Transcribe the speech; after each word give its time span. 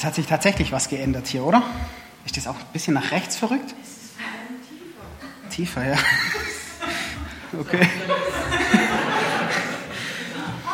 Es 0.00 0.06
hat 0.06 0.14
sich 0.14 0.26
tatsächlich 0.26 0.72
was 0.72 0.88
geändert 0.88 1.26
hier, 1.26 1.44
oder? 1.44 1.62
Ist 2.24 2.38
das 2.38 2.46
auch 2.46 2.54
ein 2.54 2.64
bisschen 2.72 2.94
nach 2.94 3.10
rechts 3.10 3.36
verrückt? 3.36 3.74
Tiefer, 5.50 5.86
ja. 5.86 5.96
Okay. 7.60 7.86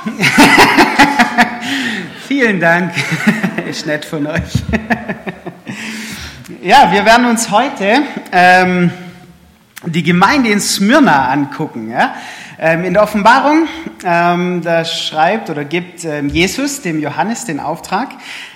Vielen 2.29 2.61
Dank. 2.61 2.93
Ist 3.69 3.87
nett 3.87 4.05
von 4.05 4.29
euch. 4.29 4.43
ja, 6.63 6.93
wir 6.93 7.05
werden 7.05 7.27
uns 7.27 7.51
heute 7.51 8.03
ähm, 8.31 8.93
die 9.87 10.05
Gemeinde 10.05 10.51
in 10.51 10.61
Smyrna 10.61 11.33
angucken. 11.33 11.91
Ja? 11.91 12.15
Ähm, 12.59 12.85
in 12.85 12.95
der 12.95 13.03
Offenbarung, 13.03 13.69
ähm, 14.03 14.63
da 14.63 14.87
schreibt 14.87 15.51
oder 15.51 15.67
gibt 15.67 16.05
ähm, 16.05 16.31
Jesus 16.31 16.81
dem 16.81 17.01
Johannes 17.01 17.45
den 17.45 17.61
Auftrag, 17.61 18.09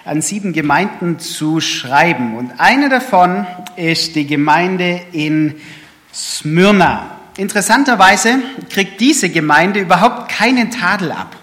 an 0.07 0.23
sieben 0.23 0.55
Gemeinden 0.55 1.19
zu 1.19 1.61
schreiben. 1.61 2.35
Und 2.36 2.53
eine 2.59 2.89
davon 2.89 3.46
ist 3.76 4.17
die 4.17 4.26
Gemeinde 4.26 5.03
in 5.13 5.57
Smyrna. 6.14 7.18
Interessanterweise 7.36 8.36
kriegt 8.71 9.00
diese 9.00 9.29
Gemeinde 9.29 9.81
überhaupt 9.81 10.31
keinen 10.31 10.71
Tadel 10.71 11.12
ab. 11.12 11.37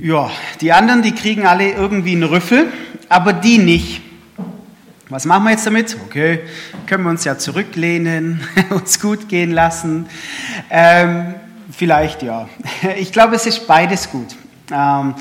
Ja, 0.00 0.30
die 0.62 0.72
anderen, 0.72 1.02
die 1.02 1.12
kriegen 1.12 1.46
alle 1.46 1.70
irgendwie 1.70 2.12
einen 2.12 2.24
Rüffel, 2.24 2.72
aber 3.10 3.34
die 3.34 3.58
nicht. 3.58 4.05
Was 5.08 5.24
machen 5.24 5.44
wir 5.44 5.52
jetzt 5.52 5.64
damit? 5.64 5.96
Okay, 6.04 6.40
können 6.86 7.04
wir 7.04 7.10
uns 7.10 7.22
ja 7.22 7.38
zurücklehnen, 7.38 8.40
uns 8.70 9.00
gut 9.00 9.28
gehen 9.28 9.52
lassen. 9.52 10.08
Ähm, 10.68 11.36
vielleicht 11.70 12.24
ja. 12.24 12.48
Ich 12.98 13.12
glaube, 13.12 13.36
es 13.36 13.46
ist 13.46 13.68
beides 13.68 14.10
gut. 14.10 14.34
Ähm, 14.72 15.14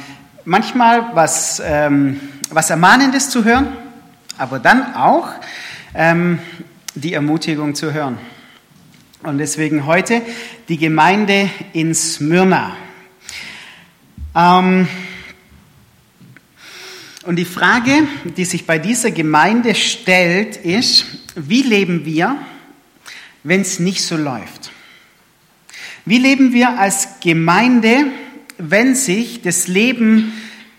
manchmal 0.43 1.11
was, 1.13 1.61
ähm, 1.63 2.19
was 2.49 2.71
Ermahnendes 2.71 3.29
zu 3.29 3.43
hören, 3.43 3.67
aber 4.39 4.57
dann 4.57 4.95
auch 4.95 5.29
ähm, 5.93 6.39
die 6.95 7.13
Ermutigung 7.13 7.75
zu 7.75 7.93
hören. 7.93 8.17
Und 9.21 9.37
deswegen 9.37 9.85
heute 9.85 10.23
die 10.67 10.77
Gemeinde 10.77 11.47
in 11.73 11.93
Smyrna. 11.93 12.75
Ähm, 14.35 14.87
und 17.25 17.37
die 17.37 17.45
Frage, 17.45 18.07
die 18.37 18.45
sich 18.45 18.65
bei 18.65 18.77
dieser 18.77 19.11
Gemeinde 19.11 19.73
stellt, 19.73 20.57
ist, 20.57 21.05
wie 21.35 21.63
leben 21.63 22.05
wir, 22.05 22.37
wenn 23.43 23.61
es 23.61 23.79
nicht 23.79 24.03
so 24.03 24.15
läuft? 24.15 24.71
Wie 26.05 26.19
leben 26.19 26.53
wir 26.53 26.77
als 26.77 27.19
Gemeinde, 27.21 28.05
wenn 28.59 28.93
sich 28.93 29.41
das 29.41 29.67
Leben 29.67 30.33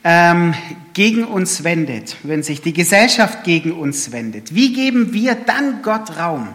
ähm, 0.04 0.54
gegen 0.94 1.24
uns 1.24 1.64
wendet, 1.64 2.16
wenn 2.22 2.44
sich 2.44 2.62
die 2.62 2.72
Gesellschaft 2.72 3.42
gegen 3.42 3.72
uns 3.72 4.12
wendet? 4.12 4.54
Wie 4.54 4.72
geben 4.72 5.12
wir 5.12 5.34
dann 5.34 5.82
Gott 5.82 6.16
Raum 6.16 6.54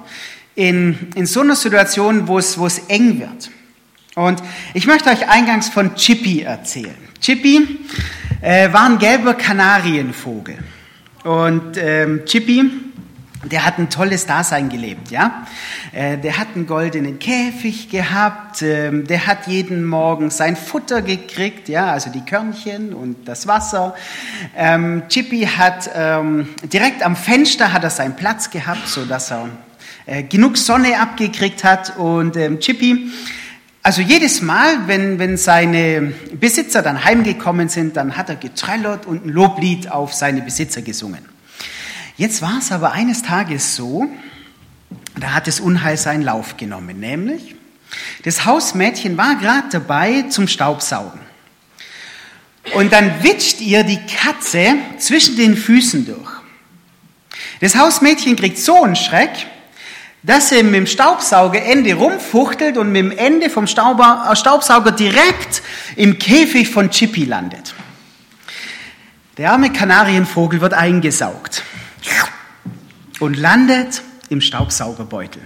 in, 0.55 1.09
in 1.15 1.25
so 1.25 1.41
einer 1.41 1.57
Situation, 1.57 2.29
wo 2.29 2.37
es, 2.37 2.57
eng 2.87 3.19
wird? 3.19 3.51
Und 4.15 4.41
ich 4.73 4.87
möchte 4.87 5.09
euch 5.09 5.27
eingangs 5.27 5.67
von 5.67 5.95
Chippy 5.95 6.41
erzählen. 6.41 6.95
Chippy 7.19 7.79
äh, 8.41 8.71
war 8.73 8.85
ein 8.85 8.97
gelber 8.97 9.35
Kanarienvogel. 9.35 10.57
Und 11.23 11.77
ähm, 11.77 12.25
Chippy, 12.25 12.69
der 13.43 13.65
hat 13.65 13.77
ein 13.77 13.89
tolles 13.89 14.25
Dasein 14.25 14.69
gelebt, 14.69 15.11
ja. 15.11 15.45
Äh, 15.91 16.17
der 16.17 16.37
hat 16.37 16.49
einen 16.55 16.67
goldenen 16.67 17.19
Käfig 17.19 17.89
gehabt, 17.89 18.61
ähm, 18.61 19.05
der 19.05 19.27
hat 19.27 19.47
jeden 19.47 19.85
Morgen 19.85 20.29
sein 20.29 20.55
Futter 20.55 21.01
gekriegt, 21.01 21.69
ja, 21.69 21.91
also 21.91 22.09
die 22.09 22.21
Körnchen 22.21 22.93
und 22.93 23.27
das 23.27 23.47
Wasser. 23.47 23.95
Ähm, 24.55 25.03
Chippy 25.09 25.47
hat 25.57 25.89
ähm, 25.95 26.49
direkt 26.63 27.03
am 27.03 27.15
Fenster 27.15 27.73
hat 27.73 27.83
er 27.83 27.89
seinen 27.89 28.15
Platz 28.15 28.49
gehabt, 28.49 28.87
so 28.87 29.05
dass 29.05 29.31
er 29.31 29.49
äh, 30.05 30.23
genug 30.23 30.57
Sonne 30.57 30.99
abgekriegt 30.99 31.63
hat 31.63 31.97
und 31.97 32.35
ähm, 32.37 32.59
Chippy 32.59 33.11
also 33.83 34.01
jedes 34.01 34.41
Mal, 34.41 34.87
wenn, 34.87 35.17
wenn 35.17 35.37
seine 35.37 36.13
Besitzer 36.33 36.81
dann 36.81 37.03
heimgekommen 37.03 37.67
sind, 37.67 37.97
dann 37.97 38.15
hat 38.15 38.29
er 38.29 38.35
getrellert 38.35 39.05
und 39.05 39.25
ein 39.25 39.29
Loblied 39.29 39.89
auf 39.89 40.13
seine 40.13 40.41
Besitzer 40.41 40.81
gesungen. 40.81 41.25
Jetzt 42.15 42.41
war 42.41 42.59
es 42.59 42.71
aber 42.71 42.91
eines 42.91 43.23
Tages 43.23 43.75
so, 43.75 44.07
da 45.19 45.33
hat 45.33 45.47
das 45.47 45.59
Unheil 45.59 45.97
seinen 45.97 46.21
Lauf 46.21 46.57
genommen, 46.57 46.99
nämlich 46.99 47.55
das 48.23 48.45
Hausmädchen 48.45 49.17
war 49.17 49.35
gerade 49.35 49.67
dabei 49.71 50.23
zum 50.29 50.47
Staubsaugen. 50.47 51.19
Und 52.73 52.93
dann 52.93 53.23
witscht 53.23 53.59
ihr 53.59 53.83
die 53.83 53.99
Katze 54.05 54.75
zwischen 54.99 55.35
den 55.35 55.57
Füßen 55.57 56.05
durch. 56.05 56.29
Das 57.59 57.75
Hausmädchen 57.75 58.35
kriegt 58.35 58.59
so 58.59 58.83
einen 58.83 58.95
Schreck, 58.95 59.31
dass 60.23 60.51
er 60.51 60.63
mit 60.63 60.75
dem 60.75 60.87
Staubsaugerende 60.87 61.95
rumfuchtelt 61.95 62.77
und 62.77 62.91
mit 62.91 63.03
dem 63.03 63.11
Ende 63.11 63.49
vom 63.49 63.65
äh, 63.65 64.35
Staubsauger 64.35 64.91
direkt 64.91 65.63
im 65.95 66.19
Käfig 66.19 66.69
von 66.69 66.89
Chippy 66.91 67.25
landet. 67.25 67.73
Der 69.37 69.51
arme 69.51 69.71
Kanarienvogel 69.71 70.61
wird 70.61 70.73
eingesaugt 70.73 71.63
und 73.19 73.37
landet 73.37 74.03
im 74.29 74.41
Staubsaugerbeutel. 74.41 75.41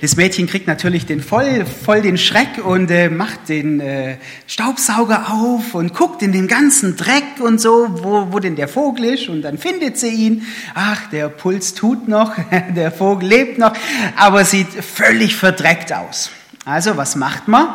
Das 0.00 0.16
Mädchen 0.16 0.46
kriegt 0.46 0.66
natürlich 0.66 1.04
den 1.04 1.20
voll, 1.20 1.66
voll 1.66 2.00
den 2.00 2.16
Schreck 2.16 2.64
und 2.64 2.90
äh, 2.90 3.10
macht 3.10 3.50
den 3.50 3.80
äh, 3.80 4.16
Staubsauger 4.46 5.30
auf 5.30 5.74
und 5.74 5.92
guckt 5.92 6.22
in 6.22 6.32
den 6.32 6.48
ganzen 6.48 6.96
Dreck 6.96 7.38
und 7.38 7.60
so, 7.60 7.86
wo, 8.02 8.32
wo 8.32 8.38
denn 8.38 8.56
der 8.56 8.66
Vogel 8.66 9.04
ist 9.04 9.28
und 9.28 9.42
dann 9.42 9.58
findet 9.58 9.98
sie 9.98 10.08
ihn. 10.08 10.46
Ach, 10.74 11.10
der 11.10 11.28
Puls 11.28 11.74
tut 11.74 12.08
noch, 12.08 12.34
der 12.74 12.92
Vogel 12.92 13.28
lebt 13.28 13.58
noch, 13.58 13.74
aber 14.16 14.46
sieht 14.46 14.68
völlig 14.68 15.36
verdreckt 15.36 15.92
aus. 15.92 16.30
Also 16.64 16.96
was 16.96 17.14
macht 17.14 17.46
man? 17.46 17.68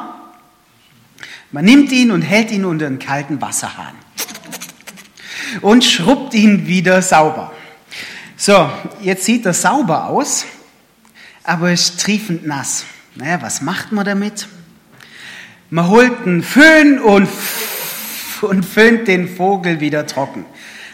Man 1.52 1.63
nimmt 1.63 1.92
ihn 1.92 2.09
und 2.09 2.24
hält 2.24 2.50
ihn 2.50 2.66
unter 2.66 2.88
einen 2.88 2.97
kalten 2.97 3.40
Wasserhahn 3.40 3.94
und 5.62 5.84
schrubbt 5.84 6.34
ihn 6.34 6.66
wieder 6.66 7.03
sauber. 7.03 7.53
So, 8.36 8.68
jetzt 9.00 9.25
sieht 9.25 9.46
er 9.46 9.53
sauber 9.53 10.09
aus 10.09 10.46
aber 11.45 11.72
ist 11.72 12.00
triefend 12.01 12.45
nass. 12.45 12.85
Naja, 13.16 13.41
was 13.41 13.61
macht 13.61 13.91
man 13.91 14.06
damit? 14.06 14.47
Man 15.69 15.88
holt 15.88 16.25
einen 16.25 16.44
Föhn 16.44 17.00
und, 17.00 17.28
und 18.41 18.63
föhnt 18.66 19.07
den 19.07 19.28
Vogel 19.28 19.79
wieder 19.79 20.06
trocken. 20.06 20.45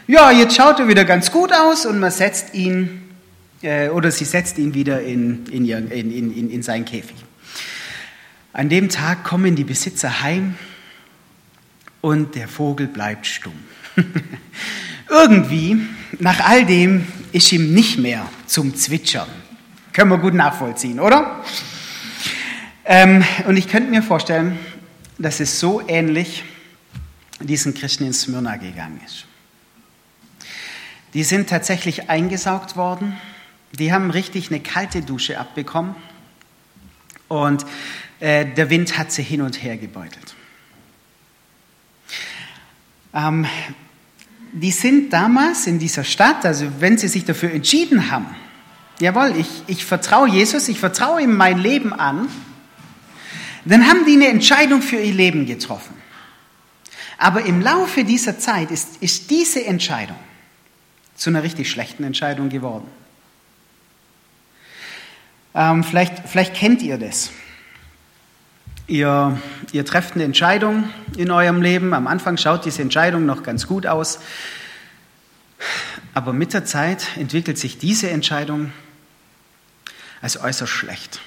Ja, 0.08 0.32
jetzt 0.32 0.56
schaut 0.56 0.80
er 0.80 0.88
wieder 0.88 1.06
ganz 1.06 1.32
gut 1.32 1.52
aus 1.54 1.86
und 1.86 2.00
man 2.00 2.12
setzt 2.12 2.54
ihn, 2.54 3.02
äh, 3.62 3.90
oder 3.90 4.12
sie 4.12 4.26
setzt 4.26 4.58
ihn 4.58 4.74
wieder 4.74 5.02
in, 5.02 5.46
in, 5.48 5.66
in, 5.66 6.12
in, 6.12 6.50
in 6.50 6.64
seinen 6.64 6.86
Käfig. 6.86 7.16
An 8.54 8.70
dem 8.70 8.90
Tag 8.90 9.24
kommen 9.24 9.56
die 9.56 9.64
Besitzer 9.64 10.22
heim 10.22 10.56
und 12.02 12.36
der 12.36 12.48
Vogel 12.48 12.88
bleibt 12.88 13.26
stumm. 13.26 13.54
Irgendwie, 15.10 15.82
nach 16.20 16.40
all 16.42 16.66
dem, 16.66 17.08
ist 17.32 17.52
ihm 17.52 17.74
nicht 17.74 17.98
mehr 17.98 18.28
zum 18.46 18.76
Zwitschern. 18.76 19.30
Können 19.94 20.10
wir 20.10 20.20
gut 20.20 20.34
nachvollziehen, 20.34 21.02
oder? 21.02 21.44
Ähm, 22.86 23.26
und 23.46 23.58
ich 23.58 23.68
könnte 23.68 23.90
mir 23.90 24.02
vorstellen, 24.02 24.58
dass 25.18 25.42
es 25.42 25.60
so 25.60 25.86
ähnlich 25.86 26.46
diesen 27.42 27.74
Christen 27.74 28.06
in 28.06 28.14
Smyrna 28.14 28.56
gegangen 28.56 29.02
ist. 29.06 29.26
Die 31.14 31.24
sind 31.24 31.50
tatsächlich 31.50 32.10
eingesaugt 32.10 32.78
worden, 32.78 33.18
die 33.74 33.92
haben 33.92 34.12
richtig 34.12 34.50
eine 34.50 34.62
kalte 34.62 35.02
Dusche 35.02 35.38
abbekommen 35.38 35.96
und 37.28 37.66
äh, 38.22 38.46
der 38.46 38.70
Wind 38.70 38.98
hat 38.98 39.12
sie 39.12 39.24
hin 39.24 39.42
und 39.42 39.62
her 39.62 39.76
gebeutelt. 39.76 40.36
Ähm, 43.14 43.46
die 44.54 44.72
sind 44.72 45.12
damals 45.12 45.68
in 45.68 45.80
dieser 45.80 46.06
Stadt, 46.06 46.46
also 46.46 46.66
wenn 46.80 46.98
sie 46.98 47.10
sich 47.10 47.26
dafür 47.26 47.52
entschieden 47.52 48.10
haben, 48.10 48.28
jawohl, 49.02 49.36
ich, 49.38 49.64
ich 49.68 49.84
vertraue 49.84 50.30
Jesus, 50.30 50.68
ich 50.70 50.80
vertraue 50.80 51.22
ihm 51.22 51.36
mein 51.36 51.60
Leben 51.60 51.92
an, 51.92 52.30
dann 53.66 53.88
haben 53.88 54.06
die 54.06 54.14
eine 54.14 54.28
Entscheidung 54.28 54.82
für 54.82 54.98
ihr 54.98 55.14
Leben 55.14 55.46
getroffen. 55.46 55.96
Aber 57.18 57.44
im 57.44 57.62
Laufe 57.62 58.04
dieser 58.04 58.40
Zeit 58.40 58.72
ist, 58.72 58.98
ist 59.02 59.30
diese 59.30 59.64
Entscheidung 59.66 60.18
zu 61.16 61.30
einer 61.30 61.44
richtig 61.44 61.70
schlechten 61.70 62.04
Entscheidung 62.04 62.50
geworden. 62.50 62.88
Ähm, 65.54 65.84
vielleicht, 65.84 66.28
vielleicht 66.28 66.56
kennt 66.56 66.82
ihr 66.82 66.98
das. 66.98 67.30
Ihr, 68.88 69.40
ihr 69.72 69.86
trefft 69.86 70.16
eine 70.16 70.24
Entscheidung 70.24 70.90
in 71.16 71.30
eurem 71.30 71.62
Leben. 71.62 71.94
Am 71.94 72.08
Anfang 72.08 72.38
schaut 72.38 72.66
diese 72.66 72.82
Entscheidung 72.82 73.26
noch 73.26 73.44
ganz 73.44 73.68
gut 73.68 73.86
aus. 73.86 74.20
Aber 76.14 76.34
mit 76.34 76.54
der 76.54 76.66
Zeit 76.66 77.06
entwickelt 77.18 77.58
sich 77.58 77.78
diese 77.78 78.10
Entscheidung 78.10 78.74
als 80.22 80.40
äußerst 80.40 80.72
schlecht. 80.72 81.20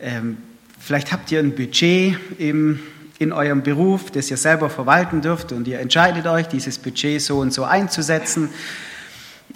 Ähm, 0.00 0.38
vielleicht 0.78 1.12
habt 1.12 1.32
ihr 1.32 1.40
ein 1.40 1.54
Budget 1.54 2.16
im, 2.38 2.80
in 3.18 3.32
eurem 3.32 3.62
Beruf, 3.62 4.10
das 4.10 4.30
ihr 4.30 4.36
selber 4.36 4.68
verwalten 4.68 5.22
dürft 5.22 5.52
und 5.52 5.66
ihr 5.66 5.80
entscheidet 5.80 6.26
euch, 6.26 6.46
dieses 6.48 6.78
Budget 6.78 7.20
so 7.22 7.38
und 7.38 7.52
so 7.52 7.64
einzusetzen. 7.64 8.50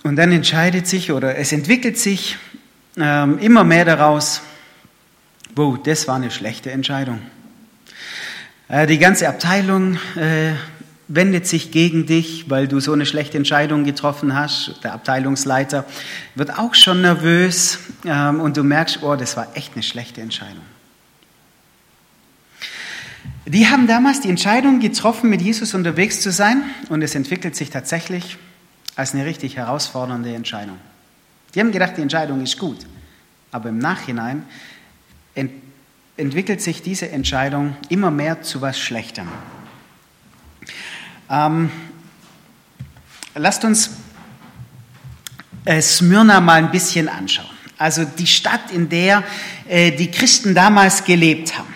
Und 0.02 0.16
dann 0.16 0.32
entscheidet 0.32 0.86
sich 0.86 1.12
oder 1.12 1.36
es 1.36 1.52
entwickelt 1.52 1.98
sich 1.98 2.38
ähm, 2.96 3.38
immer 3.38 3.64
mehr 3.64 3.84
daraus, 3.84 4.40
wow, 5.54 5.78
das 5.82 6.08
war 6.08 6.16
eine 6.16 6.30
schlechte 6.30 6.70
Entscheidung. 6.70 7.20
Äh, 8.68 8.86
die 8.86 8.98
ganze 8.98 9.28
Abteilung 9.28 9.98
äh, 10.16 10.52
wendet 11.12 11.44
sich 11.44 11.72
gegen 11.72 12.06
dich, 12.06 12.48
weil 12.48 12.68
du 12.68 12.78
so 12.78 12.92
eine 12.92 13.04
schlechte 13.04 13.36
Entscheidung 13.36 13.82
getroffen 13.82 14.34
hast. 14.34 14.76
Der 14.84 14.94
Abteilungsleiter 14.94 15.84
wird 16.36 16.56
auch 16.56 16.74
schon 16.74 17.02
nervös 17.02 17.80
ähm, 18.04 18.40
und 18.40 18.56
du 18.56 18.62
merkst, 18.62 19.02
oh, 19.02 19.16
das 19.16 19.36
war 19.36 19.48
echt 19.56 19.72
eine 19.74 19.82
schlechte 19.82 20.20
Entscheidung. 20.20 20.62
Die 23.44 23.66
haben 23.66 23.88
damals 23.88 24.20
die 24.20 24.28
Entscheidung 24.28 24.78
getroffen, 24.78 25.28
mit 25.30 25.42
Jesus 25.42 25.74
unterwegs 25.74 26.20
zu 26.20 26.30
sein 26.30 26.62
und 26.88 27.02
es 27.02 27.16
entwickelt 27.16 27.56
sich 27.56 27.70
tatsächlich 27.70 28.38
als 28.94 29.12
eine 29.12 29.24
richtig 29.24 29.56
herausfordernde 29.56 30.32
Entscheidung. 30.32 30.78
Die 31.54 31.60
haben 31.60 31.72
gedacht, 31.72 31.94
die 31.96 32.02
Entscheidung 32.02 32.40
ist 32.40 32.56
gut, 32.56 32.78
aber 33.50 33.70
im 33.70 33.78
Nachhinein 33.78 34.44
ent 35.34 35.50
entwickelt 36.16 36.60
sich 36.60 36.82
diese 36.82 37.08
Entscheidung 37.10 37.76
immer 37.88 38.10
mehr 38.10 38.42
zu 38.42 38.60
was 38.60 38.78
Schlechtem. 38.78 39.26
Ähm, 41.30 41.70
lasst 43.34 43.64
uns 43.64 43.90
äh, 45.64 45.80
Smyrna 45.80 46.40
mal 46.40 46.54
ein 46.54 46.70
bisschen 46.70 47.08
anschauen. 47.08 47.46
Also 47.78 48.04
die 48.04 48.26
Stadt, 48.26 48.72
in 48.72 48.88
der 48.88 49.22
äh, 49.68 49.92
die 49.92 50.10
Christen 50.10 50.54
damals 50.54 51.04
gelebt 51.04 51.56
haben. 51.56 51.72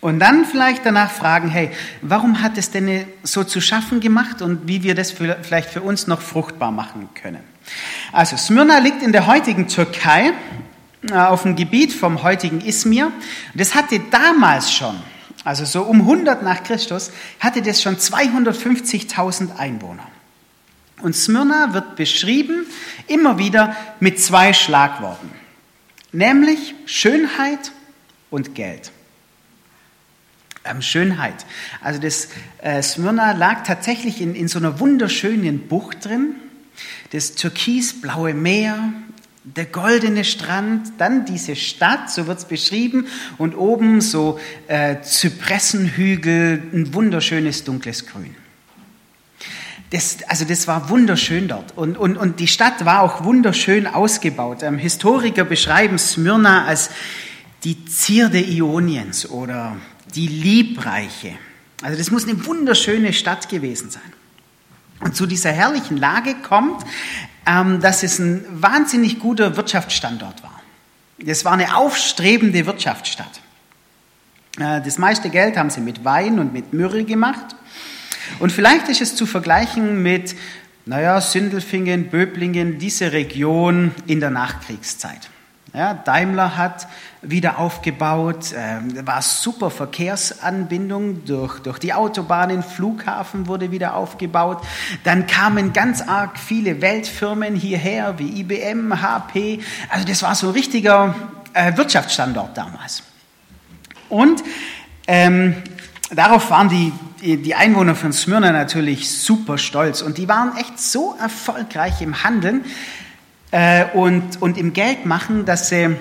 Und 0.00 0.18
dann 0.18 0.44
vielleicht 0.44 0.84
danach 0.84 1.10
fragen, 1.10 1.48
hey, 1.48 1.70
warum 2.02 2.42
hat 2.42 2.58
es 2.58 2.70
denn 2.70 3.06
so 3.22 3.44
zu 3.44 3.60
schaffen 3.60 4.00
gemacht 4.00 4.42
und 4.42 4.66
wie 4.66 4.82
wir 4.82 4.94
das 4.94 5.12
für, 5.12 5.38
vielleicht 5.42 5.70
für 5.70 5.80
uns 5.80 6.06
noch 6.06 6.20
fruchtbar 6.20 6.72
machen 6.72 7.08
können. 7.14 7.40
Also 8.10 8.36
Smyrna 8.36 8.78
liegt 8.78 9.02
in 9.02 9.12
der 9.12 9.26
heutigen 9.26 9.68
Türkei 9.68 10.32
äh, 11.08 11.14
auf 11.14 11.42
dem 11.42 11.56
Gebiet 11.56 11.92
vom 11.92 12.22
heutigen 12.22 12.60
Izmir. 12.60 13.10
Das 13.54 13.74
hatte 13.74 14.00
damals 14.10 14.72
schon 14.72 14.96
also 15.44 15.64
so 15.64 15.82
um 15.82 16.00
100 16.00 16.42
nach 16.42 16.62
Christus, 16.62 17.10
hatte 17.40 17.62
das 17.62 17.82
schon 17.82 17.96
250.000 17.96 19.56
Einwohner. 19.56 20.06
Und 21.00 21.16
Smyrna 21.16 21.74
wird 21.74 21.96
beschrieben 21.96 22.66
immer 23.08 23.38
wieder 23.38 23.76
mit 23.98 24.20
zwei 24.20 24.52
Schlagworten, 24.52 25.30
nämlich 26.12 26.74
Schönheit 26.86 27.72
und 28.30 28.54
Geld. 28.54 28.92
Ähm, 30.64 30.80
Schönheit. 30.80 31.44
Also 31.80 32.00
das 32.00 32.28
äh, 32.58 32.82
Smyrna 32.82 33.32
lag 33.32 33.64
tatsächlich 33.64 34.20
in, 34.20 34.36
in 34.36 34.46
so 34.46 34.60
einer 34.60 34.78
wunderschönen 34.78 35.66
Bucht 35.66 36.04
drin. 36.04 36.36
Das 37.10 37.34
türkisblaue 37.34 38.32
Meer, 38.32 38.92
der 39.44 39.66
goldene 39.66 40.24
Strand, 40.24 40.92
dann 40.98 41.24
diese 41.24 41.56
Stadt, 41.56 42.10
so 42.10 42.26
wird 42.26 42.38
es 42.38 42.44
beschrieben, 42.44 43.06
und 43.38 43.54
oben 43.54 44.00
so 44.00 44.38
äh, 44.68 45.00
Zypressenhügel, 45.02 46.62
ein 46.72 46.94
wunderschönes 46.94 47.64
dunkles 47.64 48.06
Grün. 48.06 48.36
Das, 49.90 50.18
also 50.26 50.44
das 50.46 50.66
war 50.68 50.88
wunderschön 50.88 51.48
dort 51.48 51.76
und, 51.76 51.98
und, 51.98 52.16
und 52.16 52.40
die 52.40 52.46
Stadt 52.46 52.86
war 52.86 53.02
auch 53.02 53.24
wunderschön 53.24 53.86
ausgebaut. 53.86 54.62
Ähm, 54.62 54.78
Historiker 54.78 55.44
beschreiben 55.44 55.98
Smyrna 55.98 56.64
als 56.64 56.88
die 57.64 57.84
Zierde 57.84 58.40
Ioniens 58.40 59.28
oder 59.28 59.76
die 60.14 60.28
Liebreiche. 60.28 61.34
Also 61.82 61.98
das 61.98 62.10
muss 62.10 62.26
eine 62.26 62.46
wunderschöne 62.46 63.12
Stadt 63.12 63.50
gewesen 63.50 63.90
sein. 63.90 64.02
Und 65.00 65.14
zu 65.14 65.26
dieser 65.26 65.52
herrlichen 65.52 65.98
Lage 65.98 66.36
kommt, 66.36 66.84
ähm, 67.46 67.80
dass 67.80 68.02
es 68.02 68.18
ein 68.18 68.44
wahnsinnig 68.50 69.18
guter 69.18 69.56
Wirtschaftsstandort 69.56 70.42
war. 70.42 70.60
Es 71.24 71.44
war 71.44 71.52
eine 71.52 71.76
aufstrebende 71.76 72.66
Wirtschaftsstadt. 72.66 73.40
Äh, 74.58 74.80
das 74.80 74.98
meiste 74.98 75.30
Geld 75.30 75.56
haben 75.56 75.70
sie 75.70 75.80
mit 75.80 76.04
Wein 76.04 76.38
und 76.38 76.52
mit 76.52 76.72
Myrrhe 76.72 77.04
gemacht. 77.04 77.56
Und 78.38 78.52
vielleicht 78.52 78.88
ist 78.88 79.00
es 79.00 79.16
zu 79.16 79.26
vergleichen 79.26 80.02
mit, 80.02 80.36
naja, 80.86 81.20
Sindelfingen, 81.20 82.08
Böblingen, 82.08 82.78
diese 82.78 83.12
Region 83.12 83.92
in 84.06 84.20
der 84.20 84.30
Nachkriegszeit. 84.30 85.30
Ja, 85.74 85.94
Daimler 85.94 86.58
hat 86.58 86.86
wieder 87.22 87.58
aufgebaut, 87.58 88.52
äh, 88.52 89.06
war 89.06 89.22
super 89.22 89.70
Verkehrsanbindung 89.70 91.24
durch, 91.24 91.60
durch 91.60 91.78
die 91.78 91.94
Autobahnen, 91.94 92.62
Flughafen 92.62 93.46
wurde 93.46 93.70
wieder 93.70 93.94
aufgebaut. 93.94 94.62
Dann 95.04 95.26
kamen 95.26 95.72
ganz 95.72 96.02
arg 96.02 96.38
viele 96.38 96.82
Weltfirmen 96.82 97.54
hierher, 97.54 98.18
wie 98.18 98.40
IBM, 98.40 99.00
HP. 99.00 99.60
Also 99.88 100.06
das 100.06 100.22
war 100.22 100.34
so 100.34 100.48
ein 100.48 100.52
richtiger 100.52 101.14
äh, 101.54 101.74
Wirtschaftsstandort 101.74 102.54
damals. 102.54 103.02
Und 104.10 104.44
ähm, 105.06 105.54
darauf 106.10 106.50
waren 106.50 106.68
die, 106.68 106.92
die 107.38 107.54
Einwohner 107.54 107.94
von 107.94 108.12
Smyrna 108.12 108.52
natürlich 108.52 109.10
super 109.10 109.56
stolz 109.56 110.02
und 110.02 110.18
die 110.18 110.28
waren 110.28 110.54
echt 110.58 110.78
so 110.78 111.16
erfolgreich 111.18 112.02
im 112.02 112.24
Handeln, 112.24 112.62
äh, 113.52 113.84
und, 113.94 114.42
und 114.42 114.58
im 114.58 114.72
Geld 114.72 115.06
machen, 115.06 115.44
dass 115.44 115.68
sie, 115.68 115.96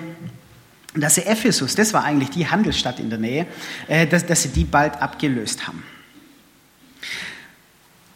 dass 0.95 1.15
sie 1.15 1.25
Ephesus, 1.25 1.75
das 1.75 1.94
war 1.94 2.03
eigentlich 2.03 2.31
die 2.31 2.48
Handelsstadt 2.48 3.00
in 3.00 3.09
der 3.09 3.19
Nähe, 3.19 3.45
äh, 3.88 4.07
dass, 4.07 4.25
dass 4.25 4.42
sie 4.42 4.50
die 4.50 4.63
bald 4.63 5.01
abgelöst 5.01 5.68
haben. 5.68 5.83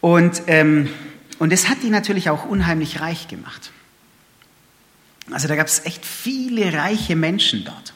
Und, 0.01 0.43
ähm, 0.47 0.89
und 1.37 1.51
das 1.51 1.69
hat 1.69 1.77
die 1.83 1.89
natürlich 1.89 2.29
auch 2.29 2.45
unheimlich 2.45 3.01
reich 3.01 3.27
gemacht. 3.27 3.71
Also 5.31 5.47
da 5.47 5.55
gab 5.55 5.67
es 5.67 5.85
echt 5.85 6.05
viele 6.05 6.73
reiche 6.73 7.15
Menschen 7.15 7.65
dort. 7.65 7.93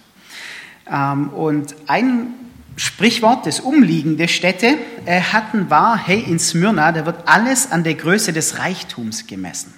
Ähm, 0.92 1.30
und 1.30 1.76
ein 1.88 2.34
Sprichwort, 2.76 3.46
das 3.46 3.60
umliegende 3.60 4.28
Städte 4.28 4.78
äh, 5.06 5.22
hatten, 5.22 5.70
war, 5.70 5.98
hey, 5.98 6.20
in 6.20 6.40
Smyrna, 6.40 6.92
da 6.92 7.06
wird 7.06 7.28
alles 7.28 7.72
an 7.72 7.84
der 7.84 7.96
Größe 7.96 8.34
des 8.34 8.58
Reichtums 8.58 9.28
gemessen. 9.28 9.74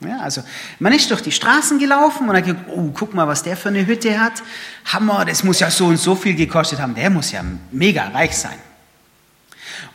Ja, 0.00 0.20
also 0.20 0.42
man 0.78 0.94
ist 0.94 1.10
durch 1.10 1.20
die 1.20 1.32
Straßen 1.32 1.78
gelaufen 1.78 2.28
und 2.28 2.36
hat 2.36 2.44
gesagt, 2.44 2.64
oh, 2.68 2.90
guck 2.94 3.12
mal, 3.12 3.28
was 3.28 3.42
der 3.42 3.56
für 3.56 3.68
eine 3.68 3.86
Hütte 3.86 4.18
hat. 4.18 4.42
Hammer, 4.86 5.26
das 5.26 5.44
muss 5.44 5.60
ja 5.60 5.70
so 5.70 5.86
und 5.86 5.98
so 5.98 6.14
viel 6.14 6.34
gekostet 6.34 6.80
haben. 6.80 6.94
Der 6.94 7.10
muss 7.10 7.32
ja 7.32 7.42
mega 7.70 8.08
reich 8.08 8.36
sein. 8.36 8.58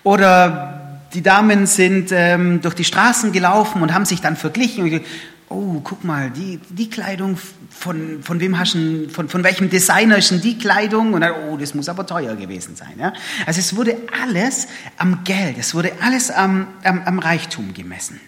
Oder 0.03 0.99
die 1.13 1.23
Damen 1.23 1.65
sind 1.65 2.09
ähm, 2.11 2.61
durch 2.61 2.75
die 2.75 2.83
Straßen 2.83 3.31
gelaufen 3.31 3.81
und 3.81 3.93
haben 3.93 4.05
sich 4.05 4.21
dann 4.21 4.35
verglichen 4.35 4.83
und 4.83 4.89
gesagt, 4.91 5.07
oh, 5.49 5.79
guck 5.83 6.03
mal, 6.03 6.29
die, 6.29 6.59
die 6.69 6.89
Kleidung, 6.89 7.37
von, 7.69 8.21
von 8.21 8.39
wem 8.39 8.59
hast 8.59 8.75
du, 8.75 9.09
von, 9.09 9.27
von 9.29 9.43
welchem 9.43 9.69
Designer 9.69 10.17
ist 10.17 10.29
denn 10.29 10.41
die 10.41 10.57
Kleidung? 10.57 11.13
Und 11.13 11.21
dann, 11.21 11.33
oh, 11.49 11.57
das 11.57 11.73
muss 11.73 11.89
aber 11.89 12.05
teuer 12.05 12.35
gewesen 12.35 12.75
sein. 12.75 12.93
Ja? 12.99 13.13
Also 13.45 13.59
es 13.59 13.75
wurde 13.75 13.97
alles 14.23 14.67
am 14.97 15.23
Geld, 15.23 15.57
es 15.57 15.73
wurde 15.73 15.93
alles 16.01 16.29
am, 16.29 16.67
am, 16.83 17.01
am 17.05 17.17
Reichtum 17.17 17.73
gemessen. 17.73 18.19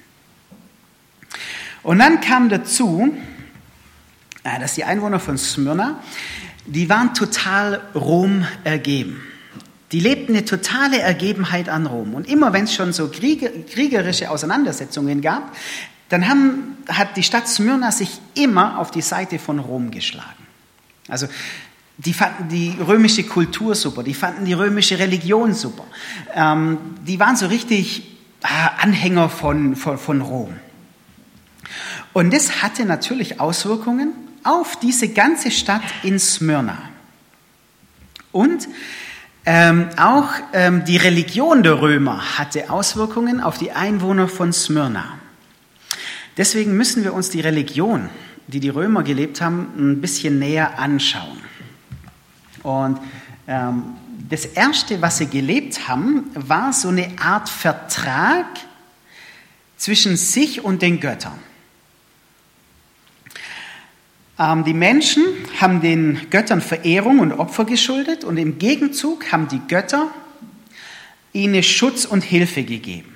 Und 1.87 1.99
dann 1.99 2.19
kam 2.19 2.49
dazu, 2.49 3.15
äh, 4.43 4.59
dass 4.59 4.75
die 4.75 4.83
Einwohner 4.83 5.21
von 5.21 5.37
Smyrna, 5.37 6.03
die 6.65 6.89
waren 6.89 7.13
total 7.13 7.79
Rom 7.95 8.45
ergeben. 8.65 9.23
Die 9.93 10.01
lebten 10.01 10.33
eine 10.33 10.43
totale 10.43 10.99
Ergebenheit 10.99 11.69
an 11.69 11.85
Rom. 11.85 12.13
Und 12.13 12.27
immer 12.27 12.51
wenn 12.51 12.65
es 12.65 12.75
schon 12.75 12.91
so 12.91 13.07
kriegerische 13.07 14.29
Auseinandersetzungen 14.29 15.21
gab, 15.21 15.55
dann 16.09 16.27
haben, 16.27 16.75
hat 16.89 17.15
die 17.15 17.23
Stadt 17.23 17.47
Smyrna 17.47 17.93
sich 17.93 18.19
immer 18.33 18.79
auf 18.79 18.91
die 18.91 19.01
Seite 19.01 19.39
von 19.39 19.57
Rom 19.57 19.89
geschlagen. 19.89 20.45
Also 21.07 21.29
die 21.95 22.11
fanden 22.11 22.49
die 22.49 22.75
römische 22.85 23.23
Kultur 23.23 23.75
super, 23.75 24.03
die 24.03 24.13
fanden 24.13 24.43
die 24.43 24.51
römische 24.51 24.99
Religion 24.99 25.53
super. 25.53 25.85
Ähm, 26.35 26.79
die 27.07 27.17
waren 27.17 27.37
so 27.37 27.47
richtig 27.47 28.17
äh, 28.43 28.47
Anhänger 28.81 29.29
von, 29.29 29.77
von, 29.77 29.97
von 29.97 30.19
Rom. 30.19 30.53
Und 32.17 32.33
das 32.33 32.63
hatte 32.63 32.83
natürlich 32.83 33.39
Auswirkungen 33.39 34.11
auf 34.43 34.75
diese 34.79 35.09
ganze 35.09 35.51
Stadt 35.51 35.83
in 36.01 36.17
Smyrna. 36.17 36.75
Und 38.31 38.67
ähm, 39.45 39.89
auch 39.97 40.29
ähm, 40.51 40.83
die 40.83 40.97
Religion 40.97 41.61
der 41.61 41.79
Römer 41.79 42.39
hatte 42.39 42.71
Auswirkungen 42.71 43.39
auf 43.39 43.59
die 43.59 43.71
Einwohner 43.71 44.27
von 44.27 44.51
Smyrna. 44.51 45.19
Deswegen 46.37 46.75
müssen 46.75 47.03
wir 47.03 47.13
uns 47.13 47.29
die 47.29 47.41
Religion, 47.41 48.09
die 48.47 48.61
die 48.61 48.69
Römer 48.69 49.03
gelebt 49.03 49.39
haben, 49.39 49.67
ein 49.77 50.01
bisschen 50.01 50.39
näher 50.39 50.79
anschauen. 50.79 51.43
Und 52.63 52.99
ähm, 53.47 53.83
das 54.27 54.45
Erste, 54.45 55.03
was 55.03 55.19
sie 55.19 55.27
gelebt 55.27 55.87
haben, 55.87 56.31
war 56.33 56.73
so 56.73 56.87
eine 56.87 57.11
Art 57.23 57.47
Vertrag 57.47 58.47
zwischen 59.77 60.17
sich 60.17 60.63
und 60.63 60.81
den 60.81 60.99
Göttern. 60.99 61.46
Ähm, 64.39 64.63
die 64.63 64.73
Menschen 64.73 65.23
haben 65.59 65.81
den 65.81 66.29
Göttern 66.29 66.61
Verehrung 66.61 67.19
und 67.19 67.33
Opfer 67.33 67.65
geschuldet 67.65 68.23
und 68.23 68.37
im 68.37 68.59
Gegenzug 68.59 69.31
haben 69.31 69.47
die 69.47 69.61
Götter 69.67 70.09
ihnen 71.33 71.63
Schutz 71.63 72.05
und 72.05 72.23
Hilfe 72.23 72.63
gegeben. 72.63 73.13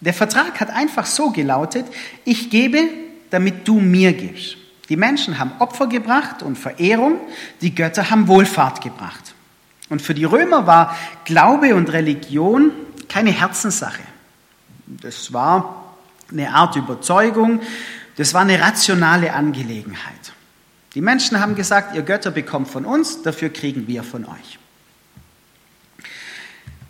Der 0.00 0.14
Vertrag 0.14 0.60
hat 0.60 0.70
einfach 0.70 1.06
so 1.06 1.30
gelautet, 1.30 1.86
ich 2.24 2.50
gebe, 2.50 2.88
damit 3.30 3.66
du 3.66 3.80
mir 3.80 4.12
gibst. 4.12 4.56
Die 4.88 4.96
Menschen 4.96 5.38
haben 5.38 5.52
Opfer 5.58 5.86
gebracht 5.86 6.42
und 6.42 6.56
Verehrung, 6.56 7.20
die 7.60 7.74
Götter 7.74 8.10
haben 8.10 8.28
Wohlfahrt 8.28 8.80
gebracht. 8.80 9.34
Und 9.90 10.00
für 10.00 10.14
die 10.14 10.24
Römer 10.24 10.66
war 10.66 10.96
Glaube 11.24 11.74
und 11.74 11.92
Religion 11.92 12.70
keine 13.08 13.30
Herzenssache. 13.30 14.02
Das 14.86 15.32
war 15.32 15.94
eine 16.30 16.54
Art 16.54 16.76
Überzeugung, 16.76 17.60
das 18.16 18.34
war 18.34 18.42
eine 18.42 18.60
rationale 18.60 19.32
Angelegenheit. 19.32 20.32
Die 20.98 21.02
Menschen 21.02 21.38
haben 21.38 21.54
gesagt, 21.54 21.94
ihr 21.94 22.02
Götter 22.02 22.32
bekommt 22.32 22.66
von 22.66 22.84
uns, 22.84 23.22
dafür 23.22 23.50
kriegen 23.50 23.86
wir 23.86 24.02
von 24.02 24.24
euch. 24.24 24.58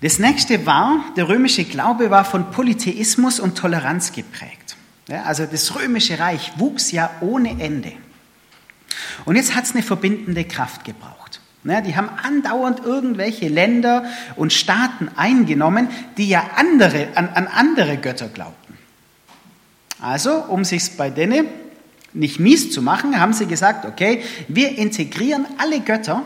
Das 0.01 0.19
nächste 0.19 0.65
war, 0.65 1.05
der 1.15 1.29
römische 1.29 1.65
Glaube 1.65 2.09
war 2.09 2.25
von 2.25 2.51
Polytheismus 2.51 3.39
und 3.39 3.59
Toleranz 3.59 4.13
geprägt. 4.13 4.79
Also 5.11 5.45
das 5.45 5.75
römische 5.75 6.19
Reich 6.19 6.53
wuchs 6.57 6.91
ja 6.91 7.11
ohne 7.21 7.61
Ende. 7.63 7.93
Und 9.27 9.37
jetzt 9.37 9.55
hat 9.55 9.65
es 9.65 9.73
eine 9.73 9.83
verbindende 9.83 10.45
Kraft 10.45 10.87
gebraucht. 10.87 11.43
Die 11.65 11.95
haben 11.95 12.09
andauernd 12.09 12.81
irgendwelche 12.83 13.49
Länder 13.49 14.07
und 14.37 14.55
Staaten 14.55 15.11
eingenommen, 15.17 15.91
die 16.17 16.31
ja 16.31 16.49
andere, 16.57 17.09
an, 17.15 17.29
an 17.29 17.47
andere 17.47 17.99
Götter 17.99 18.29
glaubten. 18.29 18.79
Also, 20.01 20.35
um 20.45 20.65
sich 20.65 20.97
bei 20.97 21.11
denen 21.11 21.68
nicht 22.19 22.41
mies 22.41 22.71
zu 22.71 22.83
machen, 22.83 23.19
haben 23.19 23.33
sie 23.33 23.47
gesagt, 23.47 23.85
okay, 23.87 24.23
wir 24.49 24.77
integrieren 24.77 25.47
alle 25.59 25.81
Götter 25.81 26.23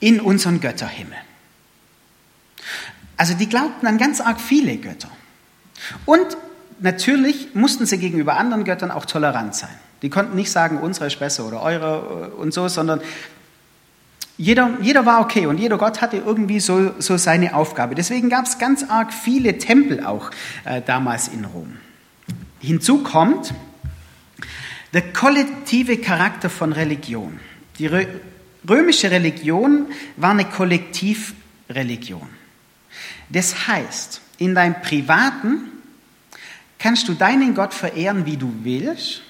in 0.00 0.20
unseren 0.20 0.60
Götterhimmel. 0.60 1.16
Also 3.16 3.34
die 3.34 3.48
glaubten 3.48 3.86
an 3.86 3.98
ganz 3.98 4.20
arg 4.20 4.40
viele 4.40 4.76
Götter. 4.76 5.10
Und 6.06 6.36
natürlich 6.80 7.54
mussten 7.54 7.86
sie 7.86 7.98
gegenüber 7.98 8.36
anderen 8.36 8.64
Göttern 8.64 8.90
auch 8.90 9.06
tolerant 9.06 9.54
sein. 9.54 9.74
Die 10.02 10.10
konnten 10.10 10.36
nicht 10.36 10.52
sagen, 10.52 10.78
unsere 10.78 11.06
ist 11.06 11.18
besser 11.18 11.46
oder 11.46 11.62
eure 11.62 12.30
und 12.36 12.54
so, 12.54 12.68
sondern 12.68 13.00
jeder, 14.36 14.70
jeder 14.80 15.04
war 15.04 15.20
okay 15.20 15.46
und 15.46 15.58
jeder 15.58 15.78
Gott 15.78 16.00
hatte 16.00 16.18
irgendwie 16.18 16.60
so, 16.60 16.92
so 17.00 17.16
seine 17.16 17.56
Aufgabe. 17.56 17.96
Deswegen 17.96 18.28
gab 18.28 18.46
es 18.46 18.58
ganz 18.58 18.84
arg 18.88 19.12
viele 19.12 19.58
Tempel 19.58 20.06
auch 20.06 20.30
äh, 20.64 20.80
damals 20.80 21.26
in 21.26 21.44
Rom. 21.44 21.76
Hinzu 22.60 23.02
kommt 23.02 23.52
der 24.92 25.12
kollektive 25.12 25.98
Charakter 25.98 26.50
von 26.50 26.72
Religion. 26.72 27.38
Die 27.78 27.90
römische 28.68 29.10
Religion 29.10 29.86
war 30.16 30.30
eine 30.30 30.46
Kollektivreligion. 30.46 32.28
Das 33.28 33.68
heißt, 33.68 34.20
in 34.38 34.54
deinem 34.54 34.80
Privaten 34.80 35.72
kannst 36.78 37.08
du 37.08 37.14
deinen 37.14 37.54
Gott 37.54 37.74
verehren, 37.74 38.24
wie 38.24 38.36
du 38.36 38.52
willst. 38.62 39.22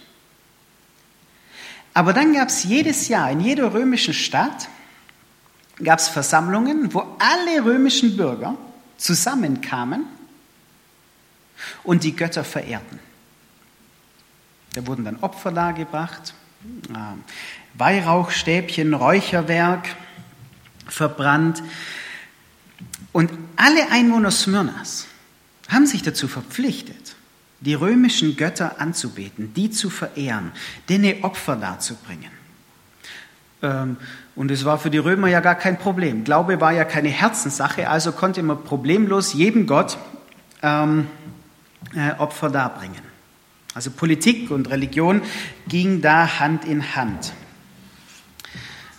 Aber 1.94 2.12
dann 2.12 2.32
gab 2.32 2.48
es 2.48 2.64
jedes 2.64 3.08
Jahr 3.08 3.30
in 3.30 3.40
jeder 3.40 3.72
römischen 3.74 4.14
Stadt 4.14 4.68
gab 5.82 5.98
es 5.98 6.08
Versammlungen, 6.08 6.92
wo 6.92 7.16
alle 7.18 7.64
römischen 7.64 8.16
Bürger 8.16 8.56
zusammenkamen 8.96 10.06
und 11.84 12.04
die 12.04 12.14
Götter 12.14 12.44
verehrten. 12.44 12.98
Da 14.74 14.86
wurden 14.86 15.04
dann 15.04 15.16
Opfer 15.20 15.52
dargebracht, 15.52 16.34
äh, 16.90 16.94
Weihrauchstäbchen, 17.74 18.94
Räucherwerk 18.94 19.88
verbrannt. 20.86 21.62
Und 23.12 23.30
alle 23.56 23.90
Einwohner 23.90 24.30
Smyrnas 24.30 25.06
haben 25.68 25.86
sich 25.86 26.02
dazu 26.02 26.28
verpflichtet, 26.28 27.16
die 27.60 27.74
römischen 27.74 28.36
Götter 28.36 28.80
anzubeten, 28.80 29.52
die 29.54 29.70
zu 29.70 29.90
verehren, 29.90 30.52
denen 30.88 31.24
Opfer 31.24 31.56
darzubringen. 31.56 32.30
Ähm, 33.62 33.96
und 34.36 34.50
es 34.50 34.64
war 34.64 34.78
für 34.78 34.90
die 34.90 34.98
Römer 34.98 35.28
ja 35.28 35.40
gar 35.40 35.56
kein 35.56 35.78
Problem. 35.78 36.24
Glaube 36.24 36.60
war 36.60 36.72
ja 36.72 36.84
keine 36.84 37.08
Herzenssache, 37.08 37.88
also 37.88 38.12
konnte 38.12 38.42
man 38.42 38.62
problemlos 38.62 39.32
jedem 39.32 39.66
Gott 39.66 39.98
ähm, 40.62 41.08
äh, 41.94 42.12
Opfer 42.18 42.50
darbringen. 42.50 43.07
Also 43.78 43.92
Politik 43.92 44.50
und 44.50 44.70
Religion 44.70 45.22
ging 45.68 46.00
da 46.00 46.40
Hand 46.40 46.64
in 46.64 46.96
Hand. 46.96 47.32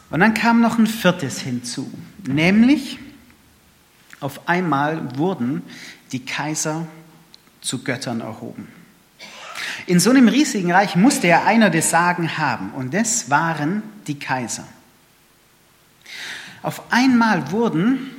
Und 0.09 0.21
dann 0.21 0.33
kam 0.33 0.61
noch 0.61 0.79
ein 0.79 0.87
viertes 0.87 1.41
hinzu, 1.41 1.91
nämlich 2.25 2.97
auf 4.21 4.47
einmal 4.47 5.17
wurden 5.17 5.63
die 6.13 6.23
Kaiser 6.23 6.87
zu 7.59 7.83
Göttern 7.83 8.21
erhoben. 8.21 8.69
In 9.85 9.99
so 9.99 10.11
einem 10.11 10.29
riesigen 10.29 10.71
Reich 10.71 10.95
musste 10.95 11.27
ja 11.27 11.43
einer 11.43 11.69
das 11.69 11.89
Sagen 11.89 12.37
haben 12.37 12.71
und 12.71 12.93
das 12.93 13.29
waren 13.29 13.83
die 14.07 14.17
Kaiser. 14.17 14.65
Auf 16.61 16.89
einmal 16.89 17.51
wurden 17.51 18.11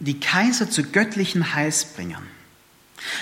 die 0.00 0.18
Kaiser 0.18 0.70
zu 0.70 0.82
göttlichen 0.82 1.54
Heilsbringern. 1.54 2.26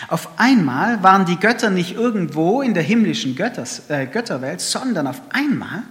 Auf 0.08 0.38
einmal 0.38 1.02
waren 1.02 1.26
die 1.26 1.38
Götter 1.38 1.70
nicht 1.70 1.94
irgendwo 1.94 2.62
in 2.62 2.74
der 2.74 2.82
himmlischen 2.82 3.34
Götters, 3.34 3.90
äh, 3.90 4.06
Götterwelt, 4.06 4.60
sondern 4.60 5.06
auf 5.06 5.20
einmal 5.30 5.82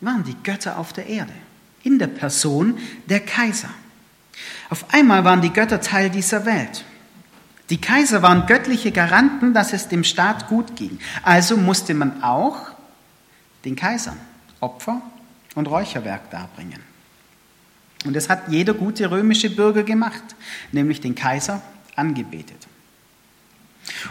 waren 0.00 0.24
die 0.24 0.36
Götter 0.42 0.78
auf 0.78 0.92
der 0.92 1.06
Erde, 1.06 1.32
in 1.82 1.98
der 1.98 2.06
Person 2.06 2.78
der 3.08 3.20
Kaiser. 3.20 3.70
Auf 4.70 4.92
einmal 4.92 5.24
waren 5.24 5.40
die 5.40 5.52
Götter 5.52 5.80
Teil 5.80 6.10
dieser 6.10 6.44
Welt. 6.46 6.84
Die 7.70 7.80
Kaiser 7.80 8.22
waren 8.22 8.46
göttliche 8.46 8.92
Garanten, 8.92 9.54
dass 9.54 9.72
es 9.72 9.88
dem 9.88 10.04
Staat 10.04 10.48
gut 10.48 10.76
ging. 10.76 10.98
Also 11.22 11.56
musste 11.56 11.94
man 11.94 12.22
auch 12.22 12.56
den 13.64 13.74
Kaisern 13.74 14.18
Opfer 14.60 15.00
und 15.54 15.66
Räucherwerk 15.66 16.30
darbringen. 16.30 16.80
Und 18.04 18.14
das 18.14 18.28
hat 18.28 18.48
jeder 18.48 18.74
gute 18.74 19.10
römische 19.10 19.48
Bürger 19.48 19.82
gemacht, 19.82 20.22
nämlich 20.72 21.00
den 21.00 21.14
Kaiser 21.14 21.62
angebetet. 21.96 22.66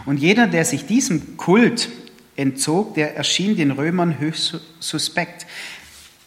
Und 0.06 0.18
jeder, 0.18 0.48
der 0.48 0.66
sich 0.66 0.86
diesem 0.86 1.38
Kult 1.38 1.90
entzog, 2.36 2.96
der 2.96 3.16
erschien 3.16 3.56
den 3.56 3.72
Römern 3.72 4.20
höchst 4.20 4.60
suspekt, 4.80 5.46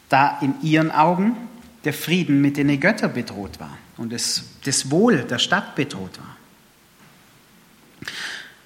da 0.08 0.38
in 0.40 0.54
ihren 0.62 0.90
Augen 0.90 1.36
der 1.84 1.92
Frieden 1.92 2.40
mit 2.40 2.56
den 2.56 2.80
Göttern 2.80 3.12
bedroht 3.12 3.60
war 3.60 3.76
und 3.96 4.12
das, 4.12 4.44
das 4.64 4.90
Wohl 4.90 5.18
der 5.18 5.38
Stadt 5.38 5.74
bedroht 5.74 6.18
war. 6.18 6.36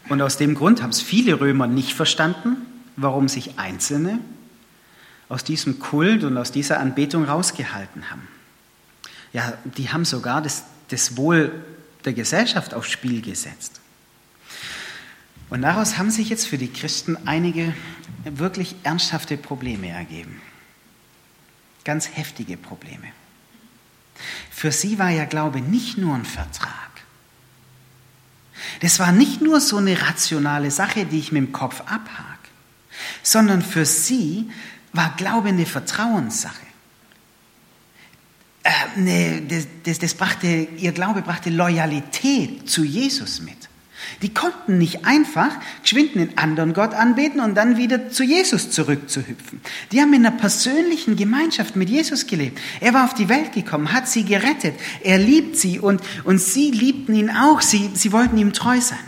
Und 0.08 0.20
aus 0.22 0.36
dem 0.36 0.54
Grund 0.54 0.82
haben 0.82 0.90
es 0.90 1.00
viele 1.00 1.40
Römer 1.40 1.66
nicht 1.66 1.92
verstanden, 1.92 2.56
warum 2.96 3.28
sich 3.28 3.58
Einzelne 3.58 4.18
aus 5.28 5.44
diesem 5.44 5.78
Kult 5.78 6.24
und 6.24 6.36
aus 6.36 6.50
dieser 6.50 6.80
Anbetung 6.80 7.24
rausgehalten 7.24 8.10
haben. 8.10 8.26
Ja, 9.32 9.52
die 9.64 9.90
haben 9.90 10.04
sogar 10.04 10.42
das, 10.42 10.64
das 10.88 11.16
Wohl 11.16 11.52
der 12.04 12.12
Gesellschaft 12.12 12.74
aufs 12.74 12.90
Spiel 12.90 13.22
gesetzt. 13.22 13.80
Und 15.50 15.62
daraus 15.62 15.98
haben 15.98 16.10
sich 16.10 16.28
jetzt 16.28 16.46
für 16.46 16.58
die 16.58 16.72
Christen 16.72 17.16
einige 17.26 17.74
wirklich 18.24 18.76
ernsthafte 18.84 19.36
Probleme 19.36 19.88
ergeben. 19.88 20.40
Ganz 21.84 22.08
heftige 22.14 22.56
Probleme. 22.56 23.08
Für 24.50 24.70
sie 24.70 24.98
war 24.98 25.10
ja 25.10 25.24
Glaube 25.24 25.60
nicht 25.60 25.98
nur 25.98 26.14
ein 26.14 26.24
Vertrag. 26.24 26.70
Das 28.80 28.98
war 28.98 29.10
nicht 29.10 29.40
nur 29.40 29.60
so 29.60 29.78
eine 29.78 30.00
rationale 30.00 30.70
Sache, 30.70 31.06
die 31.06 31.18
ich 31.18 31.32
mit 31.32 31.42
dem 31.42 31.52
Kopf 31.52 31.80
abhake, 31.80 32.48
sondern 33.22 33.62
für 33.62 33.86
sie 33.86 34.50
war 34.92 35.14
Glaube 35.16 35.48
eine 35.48 35.66
Vertrauenssache. 35.66 36.66
Äh, 38.62 39.00
ne, 39.00 39.42
das, 39.48 39.66
das, 39.84 39.98
das 39.98 40.14
brachte, 40.14 40.46
ihr 40.46 40.92
Glaube 40.92 41.22
brachte 41.22 41.50
Loyalität 41.50 42.68
zu 42.68 42.84
Jesus 42.84 43.40
mit. 43.40 43.69
Die 44.22 44.32
konnten 44.34 44.78
nicht 44.78 45.04
einfach 45.06 45.50
geschwind 45.82 46.16
einen 46.16 46.36
anderen 46.36 46.74
Gott 46.74 46.94
anbeten 46.94 47.40
und 47.40 47.54
dann 47.54 47.76
wieder 47.76 48.10
zu 48.10 48.22
Jesus 48.24 48.70
zurückzuhüpfen. 48.70 49.60
Die 49.92 50.00
haben 50.00 50.12
in 50.12 50.26
einer 50.26 50.36
persönlichen 50.36 51.16
Gemeinschaft 51.16 51.76
mit 51.76 51.88
Jesus 51.88 52.26
gelebt. 52.26 52.60
Er 52.80 52.94
war 52.94 53.04
auf 53.04 53.14
die 53.14 53.28
Welt 53.28 53.52
gekommen, 53.52 53.92
hat 53.92 54.08
sie 54.08 54.24
gerettet. 54.24 54.74
Er 55.02 55.18
liebt 55.18 55.56
sie 55.56 55.78
und, 55.78 56.02
und 56.24 56.38
sie 56.38 56.70
liebten 56.70 57.14
ihn 57.14 57.30
auch. 57.30 57.60
Sie, 57.60 57.90
sie 57.94 58.12
wollten 58.12 58.36
ihm 58.36 58.52
treu 58.52 58.80
sein. 58.80 58.98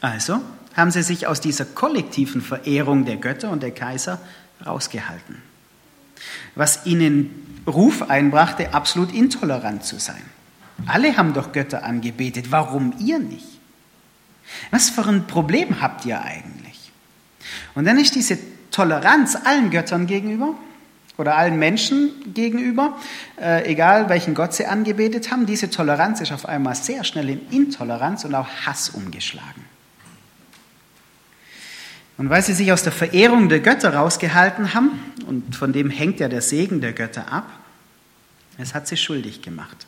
Also 0.00 0.40
haben 0.74 0.90
sie 0.90 1.02
sich 1.02 1.26
aus 1.26 1.40
dieser 1.40 1.64
kollektiven 1.64 2.42
Verehrung 2.42 3.04
der 3.04 3.16
Götter 3.16 3.50
und 3.50 3.62
der 3.62 3.70
Kaiser 3.70 4.20
rausgehalten. 4.64 5.36
Was 6.54 6.86
ihnen 6.86 7.62
Ruf 7.66 8.02
einbrachte, 8.02 8.74
absolut 8.74 9.12
intolerant 9.12 9.84
zu 9.84 9.98
sein. 9.98 10.22
Alle 10.86 11.16
haben 11.16 11.32
doch 11.32 11.52
Götter 11.52 11.84
angebetet, 11.84 12.50
warum 12.50 12.94
ihr 12.98 13.18
nicht? 13.18 13.55
Was 14.70 14.90
für 14.90 15.06
ein 15.06 15.26
Problem 15.26 15.80
habt 15.80 16.04
ihr 16.04 16.20
eigentlich? 16.22 16.92
Und 17.74 17.84
dann 17.84 17.98
ist 17.98 18.14
diese 18.14 18.38
Toleranz 18.70 19.36
allen 19.44 19.70
Göttern 19.70 20.06
gegenüber 20.06 20.54
oder 21.16 21.36
allen 21.36 21.58
Menschen 21.58 22.34
gegenüber, 22.34 22.98
äh, 23.40 23.70
egal 23.70 24.08
welchen 24.08 24.34
Gott 24.34 24.52
sie 24.54 24.66
angebetet 24.66 25.30
haben, 25.30 25.46
diese 25.46 25.70
Toleranz 25.70 26.20
ist 26.20 26.32
auf 26.32 26.46
einmal 26.46 26.74
sehr 26.74 27.04
schnell 27.04 27.30
in 27.30 27.48
Intoleranz 27.50 28.24
und 28.24 28.34
auch 28.34 28.48
Hass 28.66 28.90
umgeschlagen. 28.90 29.64
Und 32.18 32.30
weil 32.30 32.42
sie 32.42 32.54
sich 32.54 32.72
aus 32.72 32.82
der 32.82 32.92
Verehrung 32.92 33.48
der 33.48 33.60
Götter 33.60 33.94
rausgehalten 33.94 34.74
haben, 34.74 34.90
und 35.26 35.54
von 35.54 35.72
dem 35.72 35.90
hängt 35.90 36.20
ja 36.20 36.28
der 36.28 36.40
Segen 36.40 36.80
der 36.80 36.92
Götter 36.92 37.30
ab, 37.30 37.46
es 38.58 38.74
hat 38.74 38.88
sie 38.88 38.96
schuldig 38.96 39.42
gemacht. 39.42 39.86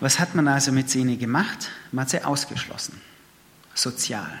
Was 0.00 0.18
hat 0.18 0.34
man 0.34 0.46
also 0.48 0.72
mit 0.72 0.94
ihnen 0.94 1.18
gemacht? 1.18 1.70
Man 1.92 2.02
hat 2.02 2.10
sie 2.10 2.24
ausgeschlossen, 2.24 3.00
sozial. 3.74 4.40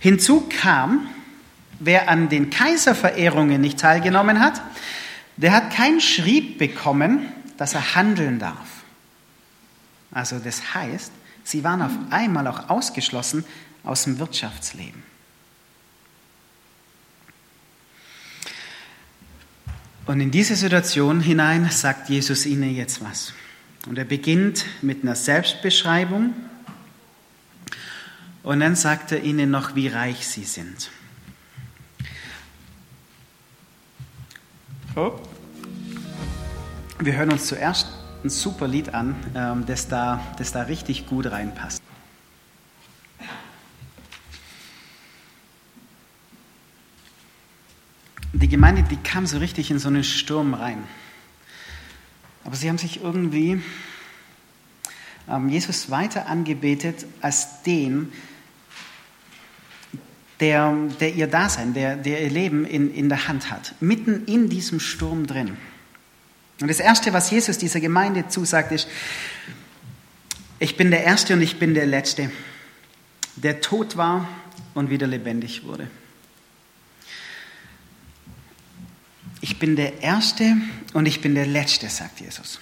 Hinzu 0.00 0.48
kam, 0.48 1.08
wer 1.78 2.08
an 2.08 2.28
den 2.28 2.50
Kaiserverehrungen 2.50 3.60
nicht 3.60 3.78
teilgenommen 3.78 4.40
hat, 4.40 4.60
der 5.36 5.52
hat 5.52 5.70
kein 5.72 6.00
Schrieb 6.00 6.58
bekommen, 6.58 7.28
dass 7.56 7.74
er 7.74 7.94
handeln 7.94 8.38
darf. 8.38 8.82
Also 10.10 10.38
das 10.38 10.74
heißt, 10.74 11.12
sie 11.44 11.64
waren 11.64 11.82
auf 11.82 11.92
einmal 12.10 12.46
auch 12.46 12.68
ausgeschlossen 12.68 13.44
aus 13.84 14.04
dem 14.04 14.18
Wirtschaftsleben. 14.18 15.02
Und 20.06 20.20
in 20.20 20.30
diese 20.30 20.56
Situation 20.56 21.20
hinein 21.20 21.70
sagt 21.70 22.08
Jesus 22.08 22.44
ihnen 22.44 22.74
jetzt 22.74 23.02
was. 23.02 23.32
Und 23.86 23.98
er 23.98 24.04
beginnt 24.04 24.64
mit 24.80 25.02
einer 25.02 25.16
Selbstbeschreibung 25.16 26.34
und 28.42 28.60
dann 28.60 28.76
sagt 28.76 29.12
er 29.12 29.22
ihnen 29.22 29.50
noch, 29.50 29.74
wie 29.74 29.88
reich 29.88 30.26
sie 30.26 30.44
sind. 30.44 30.90
Oh. 34.94 35.12
Wir 36.98 37.14
hören 37.14 37.32
uns 37.32 37.46
zuerst 37.46 37.88
ein 38.22 38.30
super 38.30 38.68
Lied 38.68 38.94
an, 38.94 39.16
ähm, 39.34 39.66
das 39.66 39.88
da, 39.88 40.34
das 40.38 40.52
da 40.52 40.62
richtig 40.62 41.06
gut 41.06 41.26
reinpasst. 41.26 41.82
Die 48.32 48.48
Gemeinde, 48.48 48.82
die 48.82 48.96
kam 48.96 49.26
so 49.26 49.38
richtig 49.38 49.70
in 49.70 49.78
so 49.78 49.88
einen 49.88 50.04
Sturm 50.04 50.54
rein. 50.54 50.84
Aber 52.44 52.56
sie 52.56 52.68
haben 52.68 52.78
sich 52.78 53.02
irgendwie 53.02 53.62
ähm, 55.28 55.48
Jesus 55.48 55.90
weiter 55.90 56.26
angebetet 56.26 57.06
als 57.20 57.62
den, 57.62 58.12
der, 60.40 60.74
der 61.00 61.14
ihr 61.14 61.28
Dasein, 61.28 61.74
der, 61.74 61.96
der 61.96 62.22
ihr 62.22 62.30
Leben 62.30 62.64
in, 62.64 62.92
in 62.92 63.08
der 63.08 63.28
Hand 63.28 63.50
hat, 63.50 63.74
mitten 63.80 64.24
in 64.26 64.48
diesem 64.48 64.80
Sturm 64.80 65.26
drin. 65.26 65.56
Und 66.60 66.68
das 66.68 66.80
Erste, 66.80 67.12
was 67.12 67.30
Jesus 67.30 67.58
dieser 67.58 67.80
Gemeinde 67.80 68.28
zusagt, 68.28 68.72
ist, 68.72 68.88
ich 70.58 70.76
bin 70.76 70.90
der 70.90 71.02
Erste 71.04 71.34
und 71.34 71.42
ich 71.42 71.58
bin 71.58 71.74
der 71.74 71.86
Letzte, 71.86 72.30
der 73.36 73.60
tot 73.60 73.96
war 73.96 74.28
und 74.74 74.90
wieder 74.90 75.06
lebendig 75.06 75.64
wurde. 75.64 75.88
Ich 79.42 79.58
bin 79.58 79.74
der 79.74 80.02
Erste 80.02 80.56
und 80.92 81.06
ich 81.06 81.20
bin 81.20 81.34
der 81.34 81.46
Letzte, 81.46 81.90
sagt 81.90 82.20
Jesus. 82.20 82.60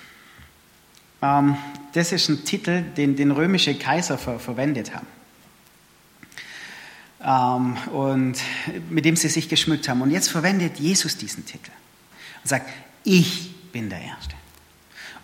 Ähm, 1.21 1.57
das 1.93 2.11
ist 2.11 2.31
ein 2.31 2.45
Titel, 2.47 2.83
den, 2.97 3.17
den 3.17 3.31
römische 3.31 3.75
Kaiser 3.75 4.17
ver 4.17 4.41
verwendet 4.41 4.93
haben. 4.95 5.07
Ähm, 7.23 7.93
und 7.93 8.39
mit 8.89 9.05
dem 9.05 9.15
sie 9.15 9.29
sich 9.29 9.51
geschmückt 9.51 9.91
haben. 9.91 10.01
Und 10.01 10.11
jetzt 10.11 10.31
verwendet 10.31 10.81
Jesus 10.81 11.19
diesen 11.19 11.45
Titel 11.45 11.71
und 12.43 12.49
sagt, 12.49 12.71
ich 13.05 13.55
bin 13.73 13.91
der 13.91 14.01
Erste 14.01 14.35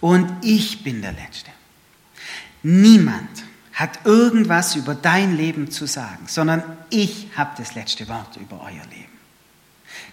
und 0.01 0.31
ich 0.45 0.85
bin 0.85 1.01
der 1.01 1.13
Letzte. 1.13 1.51
Niemand 2.63 3.45
hat 3.73 4.05
irgendwas 4.05 4.77
über 4.77 4.95
dein 4.95 5.38
Leben 5.38 5.71
zu 5.71 5.87
sagen, 5.87 6.27
sondern 6.27 6.62
ich 6.90 7.29
habe 7.35 7.53
das 7.57 7.75
letzte 7.75 8.07
Wort 8.09 8.37
über 8.37 8.61
euer 8.61 8.85
Leben. 8.90 9.16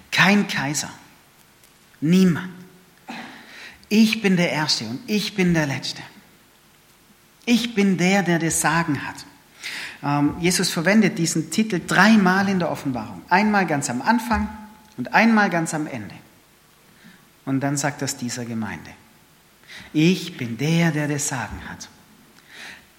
Kein 0.10 0.48
Kaiser, 0.48 0.90
niemand. 2.04 2.50
Ich 3.90 4.22
bin 4.22 4.38
der 4.38 4.52
Erste 4.52 4.86
und 4.86 5.00
ich 5.08 5.36
bin 5.36 5.54
der 5.54 5.68
Letzte. 5.68 6.02
Ich 7.46 7.76
bin 7.76 7.98
der, 7.98 8.24
der 8.24 8.40
das 8.40 8.62
Sagen 8.62 9.06
hat. 9.06 9.26
Ähm, 10.02 10.36
Jesus 10.40 10.70
verwendet 10.70 11.18
diesen 11.18 11.52
Titel 11.52 11.82
dreimal 11.86 12.50
in 12.50 12.60
der 12.60 12.72
Offenbarung. 12.72 13.22
Einmal 13.30 13.66
ganz 13.66 13.90
am 13.90 14.02
Anfang 14.02 14.48
und 14.98 15.14
einmal 15.14 15.50
ganz 15.50 15.74
am 15.74 15.88
Ende. 15.88 16.16
Und 17.46 17.60
dann 17.60 17.78
sagt 17.78 18.02
das 18.02 18.18
dieser 18.18 18.46
Gemeinde. 18.46 18.92
Ich 19.92 20.38
bin 20.38 20.58
der, 20.58 20.92
der 20.92 21.08
das 21.08 21.28
Sagen 21.28 21.62
hat. 21.70 21.90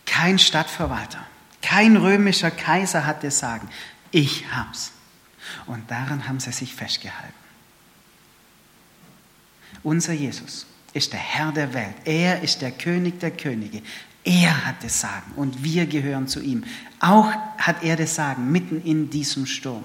Kein 0.06 0.38
Stadtverwalter, 0.38 1.24
kein 1.62 1.96
römischer 1.96 2.50
Kaiser 2.50 3.06
hat 3.06 3.24
das 3.24 3.38
Sagen. 3.38 3.68
Ich 4.10 4.44
hab's. 4.52 4.92
Und 5.66 5.90
daran 5.90 6.28
haben 6.28 6.40
sie 6.40 6.52
sich 6.52 6.74
festgehalten. 6.74 7.43
Unser 9.84 10.14
Jesus 10.14 10.66
ist 10.92 11.12
der 11.12 11.20
Herr 11.20 11.52
der 11.52 11.72
Welt. 11.72 11.94
Er 12.04 12.42
ist 12.42 12.62
der 12.62 12.72
König 12.72 13.20
der 13.20 13.30
Könige. 13.30 13.82
Er 14.24 14.66
hat 14.66 14.82
das 14.82 15.00
Sagen 15.00 15.32
und 15.36 15.62
wir 15.62 15.86
gehören 15.86 16.26
zu 16.26 16.40
ihm. 16.40 16.64
Auch 16.98 17.30
hat 17.58 17.84
er 17.84 17.94
das 17.94 18.14
Sagen 18.14 18.50
mitten 18.50 18.82
in 18.82 19.10
diesem 19.10 19.44
Sturm. 19.44 19.84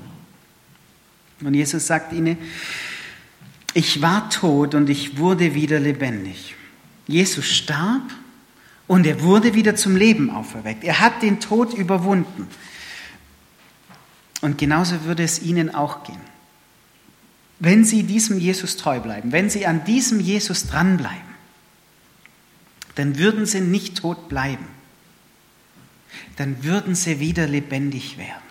Und 1.41 1.53
Jesus 1.53 1.87
sagt 1.87 2.13
ihnen, 2.13 2.37
ich 3.73 4.01
war 4.01 4.29
tot 4.29 4.73
und 4.75 4.89
ich 4.89 5.17
wurde 5.17 5.53
wieder 5.53 5.79
lebendig. 5.79 6.55
Jesus 7.07 7.45
starb 7.45 8.01
und 8.87 9.05
er 9.05 9.21
wurde 9.21 9.53
wieder 9.53 9.75
zum 9.75 9.95
Leben 9.95 10.29
auferweckt. 10.29 10.83
Er 10.83 10.99
hat 10.99 11.21
den 11.21 11.39
Tod 11.39 11.73
überwunden. 11.73 12.47
Und 14.41 14.57
genauso 14.57 15.03
würde 15.03 15.23
es 15.23 15.41
ihnen 15.41 15.75
auch 15.75 16.03
gehen. 16.03 16.21
Wenn 17.59 17.83
sie 17.83 18.03
diesem 18.03 18.39
Jesus 18.39 18.77
treu 18.77 18.99
bleiben, 18.99 19.31
wenn 19.31 19.49
sie 19.49 19.65
an 19.65 19.83
diesem 19.83 20.19
Jesus 20.19 20.67
dranbleiben, 20.67 21.29
dann 22.95 23.17
würden 23.17 23.45
sie 23.45 23.61
nicht 23.61 23.97
tot 23.97 24.29
bleiben. 24.29 24.65
Dann 26.37 26.63
würden 26.63 26.95
sie 26.95 27.19
wieder 27.19 27.47
lebendig 27.47 28.17
werden. 28.17 28.49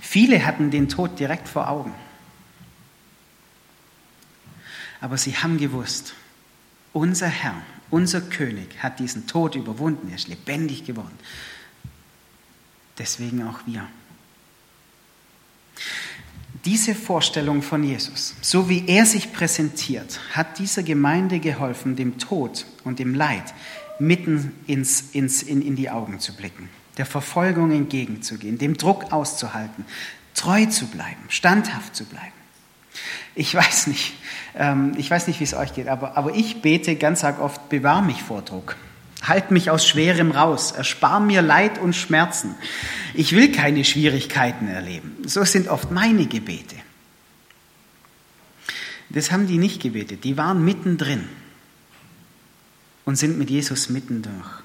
Viele 0.00 0.46
hatten 0.46 0.70
den 0.70 0.88
Tod 0.88 1.18
direkt 1.18 1.48
vor 1.48 1.68
Augen. 1.68 1.94
Aber 5.00 5.18
sie 5.18 5.36
haben 5.36 5.58
gewusst, 5.58 6.14
unser 6.92 7.28
Herr, 7.28 7.60
unser 7.90 8.20
König 8.20 8.82
hat 8.82 8.98
diesen 8.98 9.26
Tod 9.26 9.54
überwunden, 9.54 10.08
er 10.08 10.16
ist 10.16 10.28
lebendig 10.28 10.84
geworden. 10.84 11.18
Deswegen 12.98 13.42
auch 13.46 13.60
wir. 13.66 13.86
Diese 16.66 16.96
Vorstellung 16.96 17.62
von 17.62 17.84
Jesus, 17.84 18.34
so 18.42 18.68
wie 18.68 18.88
er 18.88 19.06
sich 19.06 19.32
präsentiert, 19.32 20.18
hat 20.32 20.58
dieser 20.58 20.82
Gemeinde 20.82 21.38
geholfen, 21.38 21.94
dem 21.94 22.18
Tod 22.18 22.66
und 22.82 22.98
dem 22.98 23.14
Leid 23.14 23.54
mitten 24.00 24.52
ins, 24.66 25.12
ins, 25.12 25.44
in, 25.44 25.62
in 25.62 25.76
die 25.76 25.90
Augen 25.90 26.18
zu 26.18 26.34
blicken, 26.34 26.68
der 26.98 27.06
Verfolgung 27.06 27.70
entgegenzugehen, 27.70 28.58
dem 28.58 28.76
Druck 28.76 29.12
auszuhalten, 29.12 29.84
treu 30.34 30.66
zu 30.66 30.88
bleiben, 30.88 31.22
standhaft 31.28 31.94
zu 31.94 32.04
bleiben. 32.04 32.32
Ich 33.36 33.54
weiß 33.54 33.86
nicht, 33.86 34.14
ähm, 34.56 34.92
ich 34.96 35.08
weiß 35.08 35.28
nicht, 35.28 35.38
wie 35.38 35.44
es 35.44 35.54
euch 35.54 35.72
geht, 35.72 35.86
aber, 35.86 36.16
aber 36.16 36.34
ich 36.34 36.62
bete 36.62 36.96
ganz 36.96 37.22
arg 37.22 37.40
oft, 37.40 37.68
bewahr 37.68 38.02
mich 38.02 38.24
vor 38.24 38.42
Druck. 38.42 38.74
Halt 39.26 39.50
mich 39.50 39.70
aus 39.70 39.86
Schwerem 39.86 40.30
raus, 40.30 40.72
erspar 40.72 41.20
mir 41.20 41.42
Leid 41.42 41.78
und 41.78 41.94
Schmerzen. 41.94 42.54
Ich 43.14 43.32
will 43.32 43.50
keine 43.50 43.84
Schwierigkeiten 43.84 44.68
erleben. 44.68 45.16
So 45.26 45.44
sind 45.44 45.68
oft 45.68 45.90
meine 45.90 46.26
Gebete. 46.26 46.76
Das 49.08 49.30
haben 49.30 49.46
die 49.46 49.58
nicht 49.58 49.80
gebetet, 49.80 50.24
die 50.24 50.36
waren 50.36 50.64
mittendrin 50.64 51.28
und 53.04 53.16
sind 53.16 53.38
mit 53.38 53.50
Jesus 53.50 53.88
mittendurch. 53.88 54.62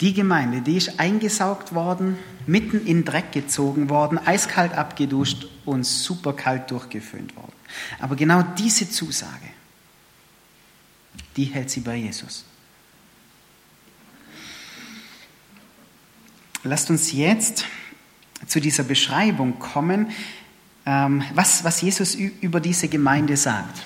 Die 0.00 0.14
Gemeinde, 0.14 0.60
die 0.60 0.76
ist 0.76 0.98
eingesaugt 0.98 1.74
worden, 1.74 2.18
mitten 2.46 2.86
in 2.86 3.04
Dreck 3.04 3.32
gezogen 3.32 3.90
worden, 3.90 4.18
eiskalt 4.18 4.72
abgeduscht 4.72 5.46
und 5.64 5.84
superkalt 5.84 6.70
durchgeföhnt 6.70 7.36
worden. 7.36 7.52
Aber 8.00 8.16
genau 8.16 8.42
diese 8.42 8.90
Zusage, 8.90 9.48
die 11.36 11.44
hält 11.44 11.70
sie 11.70 11.80
bei 11.80 11.96
Jesus. 11.96 12.44
Lasst 16.68 16.90
uns 16.90 17.12
jetzt 17.12 17.64
zu 18.46 18.60
dieser 18.60 18.82
Beschreibung 18.82 19.58
kommen, 19.58 20.10
ähm, 20.84 21.22
was, 21.34 21.64
was 21.64 21.80
Jesus 21.80 22.14
über 22.14 22.60
diese 22.60 22.88
Gemeinde 22.88 23.38
sagt. 23.38 23.82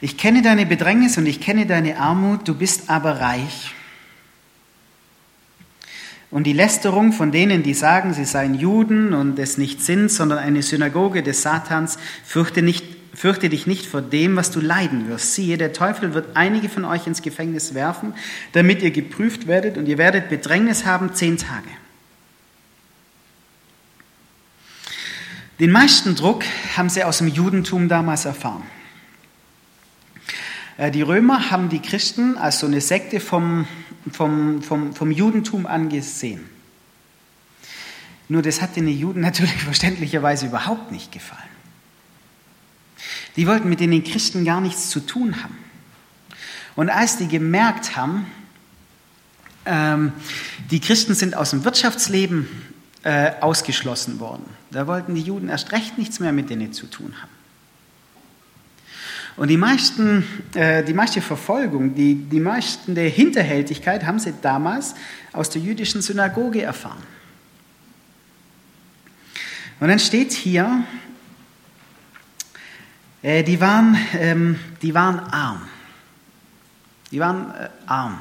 Ich 0.00 0.18
kenne 0.18 0.42
deine 0.42 0.66
Bedrängnis 0.66 1.16
und 1.18 1.26
ich 1.26 1.40
kenne 1.40 1.66
deine 1.66 1.98
Armut, 1.98 2.48
du 2.48 2.54
bist 2.54 2.90
aber 2.90 3.20
reich. 3.20 3.72
und 6.32 6.44
die 6.44 6.52
Lästerung 6.52 7.12
von 7.12 7.30
denen, 7.30 7.62
die 7.62 7.74
sagen, 7.74 8.12
sie 8.12 8.24
seien 8.24 8.54
Juden 8.54 9.14
und 9.14 9.38
es 9.38 9.56
nicht 9.56 9.80
sind, 9.80 10.10
sondern 10.10 10.38
eine 10.38 10.62
Synagoge 10.62 11.22
des 11.22 11.42
Satans, 11.42 11.96
fürchte, 12.24 12.60
nicht, 12.60 12.95
fürchte 13.16 13.48
dich 13.48 13.66
nicht 13.66 13.86
vor 13.86 14.02
dem, 14.02 14.36
was 14.36 14.50
du 14.50 14.60
leiden 14.60 15.08
wirst. 15.08 15.34
Siehe, 15.34 15.56
der 15.56 15.72
Teufel 15.72 16.12
wird 16.12 16.36
einige 16.36 16.68
von 16.68 16.84
euch 16.84 17.06
ins 17.06 17.22
Gefängnis 17.22 17.72
werfen, 17.72 18.12
damit 18.52 18.82
ihr 18.82 18.90
geprüft 18.90 19.46
werdet 19.46 19.78
und 19.78 19.88
ihr 19.88 19.98
werdet 19.98 20.28
Bedrängnis 20.28 20.84
haben 20.84 21.14
zehn 21.14 21.38
Tage. 21.38 21.68
Den 25.58 25.70
meisten 25.70 26.14
Druck 26.14 26.44
haben 26.76 26.90
sie 26.90 27.02
aus 27.02 27.18
dem 27.18 27.28
Judentum 27.28 27.88
damals 27.88 28.26
erfahren. 28.26 28.64
Äh, 30.76 30.90
die 30.90 31.00
Römer 31.00 31.50
haben 31.50 31.70
die 31.70 31.80
Christen 31.80 32.36
als 32.36 32.60
so 32.60 32.66
eine 32.66 32.82
Sekte 32.82 33.20
vom, 33.20 33.66
vom, 34.12 34.62
vom, 34.62 34.94
vom 34.94 35.10
Judentum 35.10 35.66
angesehen. 35.66 36.44
Nur 38.28 38.42
das 38.42 38.60
hat 38.60 38.76
den 38.76 38.86
Juden 38.88 39.20
natürlich 39.22 39.54
verständlicherweise 39.54 40.46
überhaupt 40.46 40.92
nicht 40.92 41.12
gefallen. 41.12 41.55
Die 43.36 43.46
wollten 43.46 43.68
mit 43.68 43.80
den 43.80 44.02
Christen 44.02 44.44
gar 44.44 44.60
nichts 44.60 44.90
zu 44.90 45.00
tun 45.00 45.42
haben. 45.42 45.56
Und 46.74 46.90
als 46.90 47.16
die 47.16 47.28
gemerkt 47.28 47.96
haben, 47.96 48.26
ähm, 49.64 50.12
die 50.70 50.80
Christen 50.80 51.14
sind 51.14 51.36
aus 51.36 51.50
dem 51.50 51.64
Wirtschaftsleben 51.64 52.48
äh, 53.02 53.32
ausgeschlossen 53.40 54.20
worden, 54.20 54.44
da 54.70 54.86
wollten 54.86 55.14
die 55.14 55.22
Juden 55.22 55.48
erst 55.48 55.72
recht 55.72 55.98
nichts 55.98 56.20
mehr 56.20 56.32
mit 56.32 56.50
denen 56.50 56.72
zu 56.72 56.86
tun 56.86 57.14
haben. 57.20 57.30
Und 59.36 59.48
die, 59.48 59.58
meisten, 59.58 60.24
äh, 60.54 60.82
die 60.82 60.94
meiste 60.94 61.20
Verfolgung, 61.20 61.94
die, 61.94 62.14
die 62.14 62.40
meisten 62.40 62.94
der 62.94 63.08
Hinterhältigkeit 63.10 64.06
haben 64.06 64.18
sie 64.18 64.32
damals 64.40 64.94
aus 65.32 65.50
der 65.50 65.60
jüdischen 65.60 66.00
Synagoge 66.00 66.62
erfahren. 66.62 67.02
Und 69.78 69.88
dann 69.88 69.98
steht 69.98 70.32
hier, 70.32 70.84
äh, 73.22 73.42
die, 73.42 73.60
waren, 73.60 73.96
ähm, 74.14 74.58
die 74.82 74.94
waren 74.94 75.20
arm. 75.20 75.62
Die 77.10 77.20
waren 77.20 77.50
äh, 77.52 77.68
arm. 77.86 78.18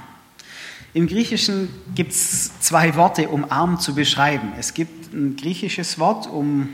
Im 0.94 1.08
Griechischen 1.08 1.70
gibt 1.94 2.12
es 2.12 2.60
zwei 2.60 2.96
Worte, 2.96 3.28
um 3.28 3.52
arm 3.52 3.80
zu 3.80 3.96
beschreiben. 3.96 4.54
Es 4.58 4.74
gibt 4.74 5.14
ein 5.14 5.36
griechisches 5.36 6.00
Wort, 6.00 6.28
um 6.28 6.70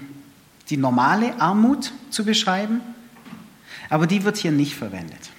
die 0.69 0.77
normale 0.77 1.39
Armut 1.41 1.91
zu 2.11 2.23
beschreiben 2.23 2.81
aber 3.91 4.07
die 4.07 4.23
wird 4.23 4.37
hier 4.37 4.53
nicht 4.53 4.75
verwendet. 4.75 5.29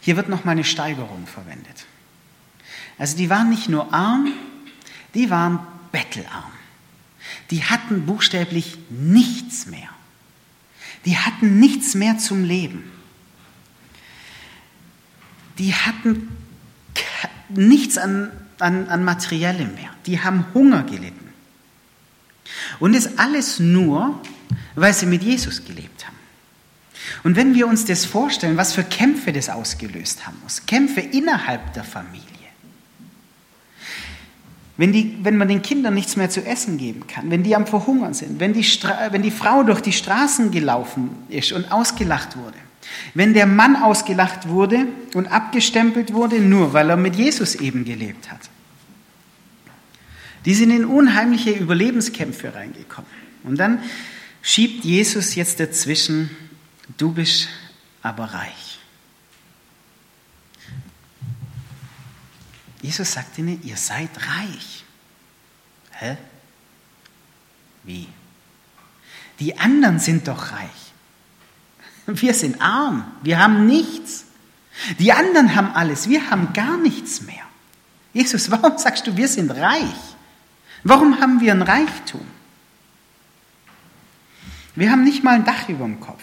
Hier 0.00 0.16
wird 0.16 0.30
noch 0.30 0.44
mal 0.44 0.52
eine 0.52 0.64
Steigerung 0.64 1.26
verwendet. 1.26 1.84
Also 2.96 3.18
die 3.18 3.28
waren 3.28 3.50
nicht 3.50 3.68
nur 3.68 3.92
arm, 3.92 4.32
die 5.12 5.28
waren 5.28 5.60
bettelarm. 5.92 6.50
Die 7.50 7.62
hatten 7.62 8.06
buchstäblich 8.06 8.78
nichts 8.88 9.66
mehr. 9.66 9.90
Die 11.04 11.18
hatten 11.18 11.58
nichts 11.60 11.94
mehr 11.94 12.18
zum 12.18 12.44
Leben. 12.44 12.90
Die 15.58 15.74
hatten 15.74 16.28
nichts 17.48 17.98
an, 17.98 18.30
an, 18.58 18.88
an 18.88 19.04
Materiellem 19.04 19.74
mehr. 19.74 19.90
Die 20.06 20.20
haben 20.20 20.46
Hunger 20.54 20.82
gelitten. 20.82 21.32
Und 22.80 22.94
das 22.94 23.18
alles 23.18 23.58
nur, 23.58 24.20
weil 24.74 24.92
sie 24.92 25.06
mit 25.06 25.22
Jesus 25.22 25.64
gelebt 25.64 26.06
haben. 26.06 26.14
Und 27.22 27.36
wenn 27.36 27.54
wir 27.54 27.66
uns 27.66 27.84
das 27.84 28.04
vorstellen, 28.04 28.56
was 28.56 28.72
für 28.72 28.84
Kämpfe 28.84 29.32
das 29.32 29.48
ausgelöst 29.48 30.26
haben 30.26 30.38
muss, 30.42 30.64
Kämpfe 30.66 31.00
innerhalb 31.00 31.72
der 31.74 31.84
Familie. 31.84 32.33
Wenn, 34.76 34.92
die, 34.92 35.16
wenn 35.22 35.36
man 35.36 35.48
den 35.48 35.62
Kindern 35.62 35.94
nichts 35.94 36.16
mehr 36.16 36.30
zu 36.30 36.44
essen 36.44 36.78
geben 36.78 37.06
kann, 37.06 37.30
wenn 37.30 37.44
die 37.44 37.54
am 37.54 37.66
Verhungern 37.66 38.12
sind, 38.12 38.40
wenn 38.40 38.52
die, 38.52 38.64
wenn 39.10 39.22
die 39.22 39.30
Frau 39.30 39.62
durch 39.62 39.80
die 39.80 39.92
Straßen 39.92 40.50
gelaufen 40.50 41.10
ist 41.28 41.52
und 41.52 41.70
ausgelacht 41.70 42.36
wurde, 42.36 42.56
wenn 43.14 43.34
der 43.34 43.46
Mann 43.46 43.76
ausgelacht 43.76 44.48
wurde 44.48 44.86
und 45.14 45.28
abgestempelt 45.28 46.12
wurde, 46.12 46.40
nur 46.40 46.72
weil 46.72 46.90
er 46.90 46.96
mit 46.96 47.14
Jesus 47.14 47.54
eben 47.54 47.84
gelebt 47.84 48.30
hat. 48.30 48.40
Die 50.44 50.54
sind 50.54 50.70
in 50.70 50.84
unheimliche 50.84 51.52
Überlebenskämpfe 51.52 52.54
reingekommen. 52.54 53.10
Und 53.44 53.58
dann 53.58 53.78
schiebt 54.42 54.84
Jesus 54.84 55.34
jetzt 55.34 55.60
dazwischen 55.60 56.30
Du 56.98 57.12
bist 57.12 57.48
aber 58.02 58.24
reich. 58.24 58.63
Jesus 62.84 63.12
sagt 63.12 63.38
ihnen, 63.38 63.62
ihr 63.62 63.78
seid 63.78 64.10
reich. 64.14 64.84
Hä? 65.92 66.18
Wie? 67.82 68.06
Die 69.40 69.58
anderen 69.58 69.98
sind 69.98 70.28
doch 70.28 70.52
reich. 70.52 70.92
Wir 72.06 72.34
sind 72.34 72.60
arm, 72.60 73.10
wir 73.22 73.38
haben 73.38 73.64
nichts. 73.64 74.26
Die 74.98 75.14
anderen 75.14 75.54
haben 75.56 75.74
alles, 75.74 76.10
wir 76.10 76.30
haben 76.30 76.52
gar 76.52 76.76
nichts 76.76 77.22
mehr. 77.22 77.46
Jesus, 78.12 78.50
warum 78.50 78.76
sagst 78.76 79.06
du, 79.06 79.16
wir 79.16 79.28
sind 79.28 79.50
reich? 79.50 80.14
Warum 80.82 81.18
haben 81.22 81.40
wir 81.40 81.52
ein 81.52 81.62
Reichtum? 81.62 82.26
Wir 84.74 84.90
haben 84.90 85.04
nicht 85.04 85.24
mal 85.24 85.36
ein 85.36 85.46
Dach 85.46 85.70
über 85.70 85.86
dem 85.86 86.00
Kopf. 86.00 86.22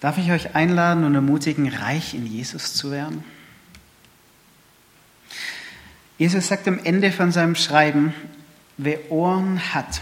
Darf 0.00 0.18
ich 0.18 0.30
euch 0.30 0.54
einladen 0.54 1.04
und 1.04 1.14
ermutigen, 1.14 1.68
reich 1.68 2.14
in 2.14 2.26
Jesus 2.26 2.74
zu 2.74 2.90
werden? 2.90 3.24
Jesus 6.18 6.48
sagt 6.48 6.68
am 6.68 6.78
Ende 6.84 7.12
von 7.12 7.32
seinem 7.32 7.54
Schreiben, 7.54 8.14
wer 8.76 9.10
Ohren 9.10 9.74
hat, 9.74 10.00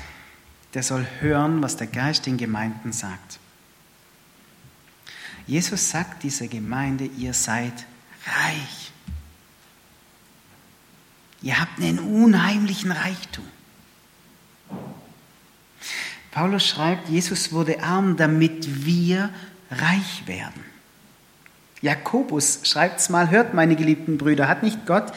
der 0.74 0.82
soll 0.82 1.06
hören, 1.20 1.62
was 1.62 1.76
der 1.76 1.86
Geist 1.86 2.26
den 2.26 2.36
Gemeinden 2.36 2.92
sagt. 2.92 3.38
Jesus 5.46 5.90
sagt 5.90 6.22
dieser 6.22 6.48
Gemeinde, 6.48 7.04
ihr 7.04 7.32
seid 7.32 7.86
reich. 8.26 8.92
Ihr 11.40 11.60
habt 11.60 11.80
einen 11.80 12.00
unheimlichen 12.00 12.92
Reichtum. 12.92 13.44
Paulus 16.32 16.66
schreibt, 16.66 17.08
Jesus 17.08 17.52
wurde 17.52 17.82
arm, 17.82 18.16
damit 18.16 18.84
wir 18.84 19.30
reich 19.70 20.26
werden. 20.26 20.64
Jakobus 21.82 22.60
schreibt 22.62 23.00
es 23.00 23.10
mal, 23.10 23.30
hört 23.30 23.54
meine 23.54 23.76
geliebten 23.76 24.18
Brüder, 24.18 24.48
hat 24.48 24.62
nicht 24.62 24.86
Gott 24.86 25.12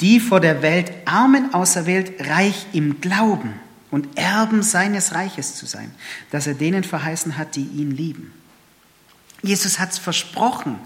die 0.00 0.18
vor 0.18 0.40
der 0.40 0.62
Welt 0.62 0.92
Armen 1.04 1.54
auserwählt, 1.54 2.28
reich 2.28 2.66
im 2.72 3.00
Glauben 3.00 3.54
und 3.90 4.18
Erben 4.18 4.62
seines 4.62 5.14
Reiches 5.14 5.56
zu 5.56 5.66
sein, 5.66 5.90
dass 6.30 6.46
er 6.46 6.54
denen 6.54 6.84
verheißen 6.84 7.36
hat, 7.36 7.56
die 7.56 7.64
ihn 7.64 7.90
lieben. 7.90 8.32
Jesus 9.42 9.78
hat 9.78 9.92
es 9.92 9.98
versprochen, 9.98 10.78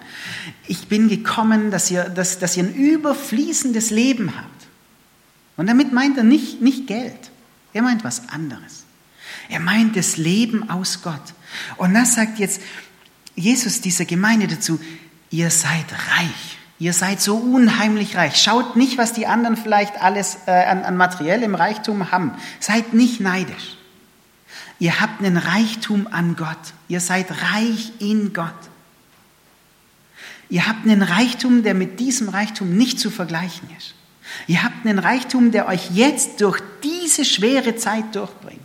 ich 0.66 0.88
bin 0.88 1.08
gekommen, 1.08 1.70
dass 1.70 1.90
ihr, 1.90 2.04
dass, 2.04 2.38
dass 2.38 2.56
ihr 2.56 2.64
ein 2.64 2.74
überfließendes 2.74 3.90
Leben 3.90 4.36
habt. 4.36 4.66
Und 5.56 5.66
damit 5.66 5.92
meint 5.92 6.16
er 6.16 6.24
nicht, 6.24 6.60
nicht 6.60 6.86
Geld, 6.86 7.30
er 7.72 7.82
meint 7.82 8.04
was 8.04 8.28
anderes. 8.28 8.84
Er 9.48 9.60
meint 9.60 9.96
das 9.96 10.16
Leben 10.16 10.70
aus 10.70 11.02
Gott. 11.02 11.34
Und 11.76 11.94
das 11.94 12.14
sagt 12.14 12.38
jetzt, 12.38 12.60
Jesus 13.36 13.80
dieser 13.80 14.04
Gemeinde 14.04 14.46
dazu, 14.46 14.80
ihr 15.30 15.50
seid 15.50 15.86
reich. 15.92 16.58
Ihr 16.78 16.92
seid 16.92 17.20
so 17.20 17.36
unheimlich 17.36 18.16
reich. 18.16 18.36
Schaut 18.36 18.76
nicht, 18.76 18.98
was 18.98 19.12
die 19.12 19.26
anderen 19.26 19.56
vielleicht 19.56 20.02
alles 20.02 20.38
äh, 20.46 20.50
an, 20.50 20.82
an 20.82 20.96
materiellem 20.96 21.54
Reichtum 21.54 22.10
haben. 22.10 22.32
Seid 22.60 22.94
nicht 22.94 23.20
neidisch. 23.20 23.76
Ihr 24.78 25.00
habt 25.00 25.20
einen 25.20 25.36
Reichtum 25.36 26.08
an 26.10 26.36
Gott. 26.36 26.74
Ihr 26.88 27.00
seid 27.00 27.30
reich 27.52 27.92
in 28.00 28.32
Gott. 28.32 28.52
Ihr 30.50 30.66
habt 30.66 30.84
einen 30.84 31.02
Reichtum, 31.02 31.62
der 31.62 31.74
mit 31.74 32.00
diesem 32.00 32.28
Reichtum 32.28 32.76
nicht 32.76 32.98
zu 32.98 33.10
vergleichen 33.10 33.68
ist. 33.78 33.94
Ihr 34.46 34.62
habt 34.62 34.84
einen 34.84 34.98
Reichtum, 34.98 35.52
der 35.52 35.68
euch 35.68 35.90
jetzt 35.92 36.40
durch 36.40 36.60
diese 36.82 37.24
schwere 37.24 37.76
Zeit 37.76 38.14
durchbringt. 38.14 38.60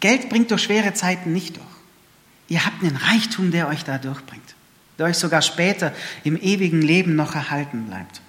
Geld 0.00 0.28
bringt 0.28 0.50
durch 0.50 0.62
schwere 0.62 0.94
Zeiten 0.94 1.32
nicht 1.32 1.56
durch. 1.56 1.66
Ihr 2.48 2.64
habt 2.64 2.82
einen 2.82 2.96
Reichtum, 2.96 3.50
der 3.50 3.68
euch 3.68 3.84
da 3.84 3.98
durchbringt, 3.98 4.54
der 4.98 5.06
euch 5.06 5.16
sogar 5.16 5.42
später 5.42 5.92
im 6.24 6.36
ewigen 6.36 6.82
Leben 6.82 7.14
noch 7.14 7.34
erhalten 7.34 7.84
bleibt. 7.84 8.20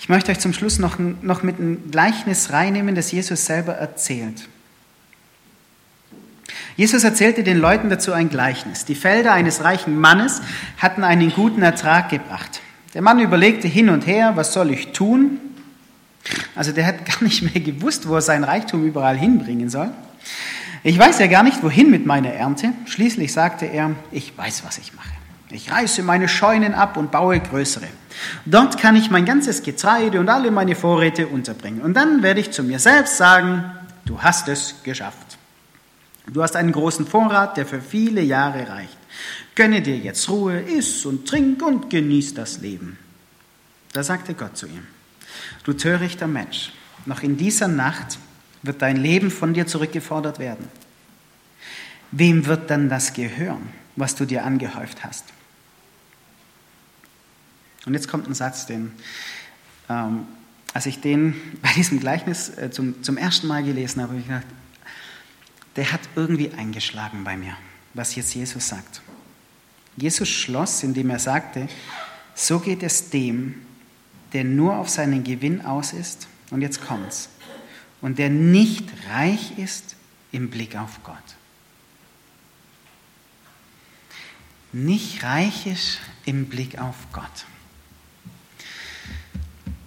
Ich 0.00 0.08
möchte 0.08 0.30
euch 0.30 0.38
zum 0.38 0.52
Schluss 0.52 0.78
noch, 0.78 0.98
noch 0.98 1.42
mit 1.42 1.58
einem 1.58 1.90
Gleichnis 1.90 2.52
reinnehmen, 2.52 2.94
das 2.94 3.12
Jesus 3.12 3.44
selber 3.44 3.74
erzählt. 3.74 4.48
Jesus 6.76 7.04
erzählte 7.04 7.42
den 7.42 7.58
Leuten 7.58 7.90
dazu 7.90 8.12
ein 8.12 8.30
Gleichnis. 8.30 8.84
Die 8.84 8.94
Felder 8.94 9.32
eines 9.32 9.64
reichen 9.64 9.98
Mannes 9.98 10.40
hatten 10.78 11.04
einen 11.04 11.32
guten 11.32 11.60
Ertrag 11.60 12.08
gebracht. 12.08 12.60
Der 12.94 13.02
Mann 13.02 13.18
überlegte 13.18 13.68
hin 13.68 13.90
und 13.90 14.06
her, 14.06 14.32
was 14.36 14.52
soll 14.52 14.70
ich 14.70 14.92
tun? 14.92 15.38
Also 16.54 16.72
der 16.72 16.86
hat 16.86 17.04
gar 17.20 17.22
nicht 17.22 17.42
mehr 17.42 17.62
gewusst, 17.62 18.08
wo 18.08 18.14
er 18.14 18.22
sein 18.22 18.44
Reichtum 18.44 18.86
überall 18.86 19.18
hinbringen 19.18 19.68
soll. 19.68 19.90
Ich 20.82 20.98
weiß 20.98 21.18
ja 21.18 21.26
gar 21.26 21.42
nicht, 21.42 21.62
wohin 21.62 21.90
mit 21.90 22.06
meiner 22.06 22.32
Ernte. 22.32 22.72
Schließlich 22.86 23.32
sagte 23.32 23.66
er, 23.66 23.92
ich 24.12 24.36
weiß, 24.36 24.64
was 24.64 24.78
ich 24.78 24.94
mache. 24.94 25.08
Ich 25.50 25.70
reiße 25.70 26.02
meine 26.02 26.28
Scheunen 26.28 26.74
ab 26.74 26.96
und 26.96 27.10
baue 27.10 27.40
größere. 27.40 27.88
Dort 28.44 28.78
kann 28.78 28.96
ich 28.96 29.10
mein 29.10 29.24
ganzes 29.24 29.62
Getreide 29.62 30.20
und 30.20 30.28
alle 30.28 30.50
meine 30.50 30.74
Vorräte 30.74 31.26
unterbringen. 31.26 31.80
Und 31.80 31.94
dann 31.94 32.22
werde 32.22 32.40
ich 32.40 32.50
zu 32.50 32.62
mir 32.62 32.78
selbst 32.78 33.16
sagen, 33.16 33.64
du 34.04 34.20
hast 34.20 34.48
es 34.48 34.76
geschafft. 34.82 35.38
Du 36.26 36.42
hast 36.42 36.56
einen 36.56 36.72
großen 36.72 37.06
Vorrat, 37.06 37.56
der 37.56 37.64
für 37.64 37.80
viele 37.80 38.20
Jahre 38.20 38.68
reicht. 38.68 38.96
Gönne 39.54 39.80
dir 39.80 39.96
jetzt 39.96 40.28
Ruhe, 40.28 40.60
iss 40.60 41.06
und 41.06 41.26
trink 41.26 41.62
und 41.62 41.88
genieß 41.88 42.34
das 42.34 42.60
Leben. 42.60 42.98
Da 43.92 44.02
sagte 44.02 44.34
Gott 44.34 44.56
zu 44.56 44.66
ihm, 44.66 44.86
du 45.64 45.72
törichter 45.72 46.26
Mensch, 46.26 46.72
noch 47.06 47.22
in 47.22 47.38
dieser 47.38 47.68
Nacht 47.68 48.18
wird 48.62 48.82
dein 48.82 48.96
Leben 48.96 49.30
von 49.30 49.54
dir 49.54 49.66
zurückgefordert 49.66 50.38
werden. 50.38 50.68
Wem 52.10 52.46
wird 52.46 52.70
dann 52.70 52.88
das 52.88 53.12
gehören, 53.12 53.68
was 53.96 54.14
du 54.14 54.24
dir 54.24 54.44
angehäuft 54.44 55.04
hast? 55.04 55.24
Und 57.86 57.94
jetzt 57.94 58.08
kommt 58.08 58.26
ein 58.28 58.34
Satz, 58.34 58.66
den, 58.66 58.92
ähm, 59.88 60.26
als 60.74 60.86
ich 60.86 61.00
den 61.00 61.34
bei 61.62 61.72
diesem 61.72 62.00
Gleichnis 62.00 62.50
äh, 62.50 62.70
zum, 62.70 63.02
zum 63.02 63.16
ersten 63.16 63.46
Mal 63.46 63.62
gelesen 63.62 64.02
habe, 64.02 64.12
habe 64.12 64.20
ich 64.20 64.26
gedacht, 64.26 64.46
der 65.76 65.92
hat 65.92 66.00
irgendwie 66.16 66.50
eingeschlagen 66.52 67.24
bei 67.24 67.36
mir, 67.36 67.56
was 67.94 68.14
jetzt 68.16 68.34
Jesus 68.34 68.68
sagt. 68.68 69.00
Jesus 69.96 70.28
schloss, 70.28 70.82
indem 70.82 71.10
er 71.10 71.18
sagte, 71.18 71.68
so 72.34 72.58
geht 72.60 72.82
es 72.82 73.10
dem, 73.10 73.54
der 74.32 74.44
nur 74.44 74.76
auf 74.76 74.88
seinen 74.88 75.24
Gewinn 75.24 75.64
aus 75.64 75.92
ist, 75.92 76.28
und 76.50 76.62
jetzt 76.62 76.84
kommt's, 76.86 77.28
und 78.00 78.18
der 78.18 78.30
nicht 78.30 78.84
reich 79.10 79.58
ist 79.58 79.96
im 80.32 80.50
Blick 80.50 80.76
auf 80.76 81.02
Gott. 81.02 81.16
Nicht 84.72 85.22
reich 85.22 85.66
ist 85.66 85.98
im 86.24 86.46
Blick 86.46 86.78
auf 86.78 86.96
Gott. 87.12 87.46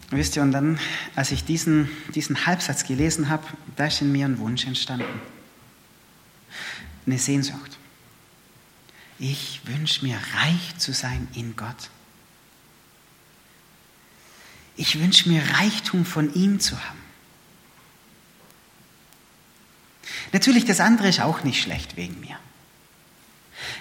Wisst 0.10 0.36
ihr, 0.36 0.41
und 0.41 0.52
dann, 0.52 0.78
als 1.15 1.32
ich 1.32 1.45
diesen, 1.45 1.89
diesen 2.13 2.45
Halbsatz 2.45 2.84
gelesen 2.84 3.30
habe, 3.30 3.45
da 3.78 3.86
ist 3.86 4.02
in 4.02 4.12
mir 4.12 4.26
ein 4.26 4.39
Wunsch 4.39 4.65
entstanden. 4.65 5.21
Eine 7.06 7.17
Sehnsucht. 7.17 7.78
Ich 9.19 9.62
wünsche 9.65 10.04
mir, 10.04 10.19
reich 10.34 10.78
zu 10.78 10.93
sein 10.93 11.28
in 11.34 11.56
Gott. 11.56 11.89
Ich 14.76 15.00
wünsche 15.00 15.30
mir, 15.30 15.43
Reichtum 15.60 16.06
von 16.06 16.34
ihm 16.34 16.60
zu 16.60 16.78
haben. 16.78 17.00
Natürlich, 20.34 20.65
das 20.65 20.80
andere 20.80 21.10
ist 21.10 21.22
auch 21.22 21.44
nicht 21.44 21.62
schlecht 21.62 21.98
wegen 21.98 22.20
mir. 22.20 22.38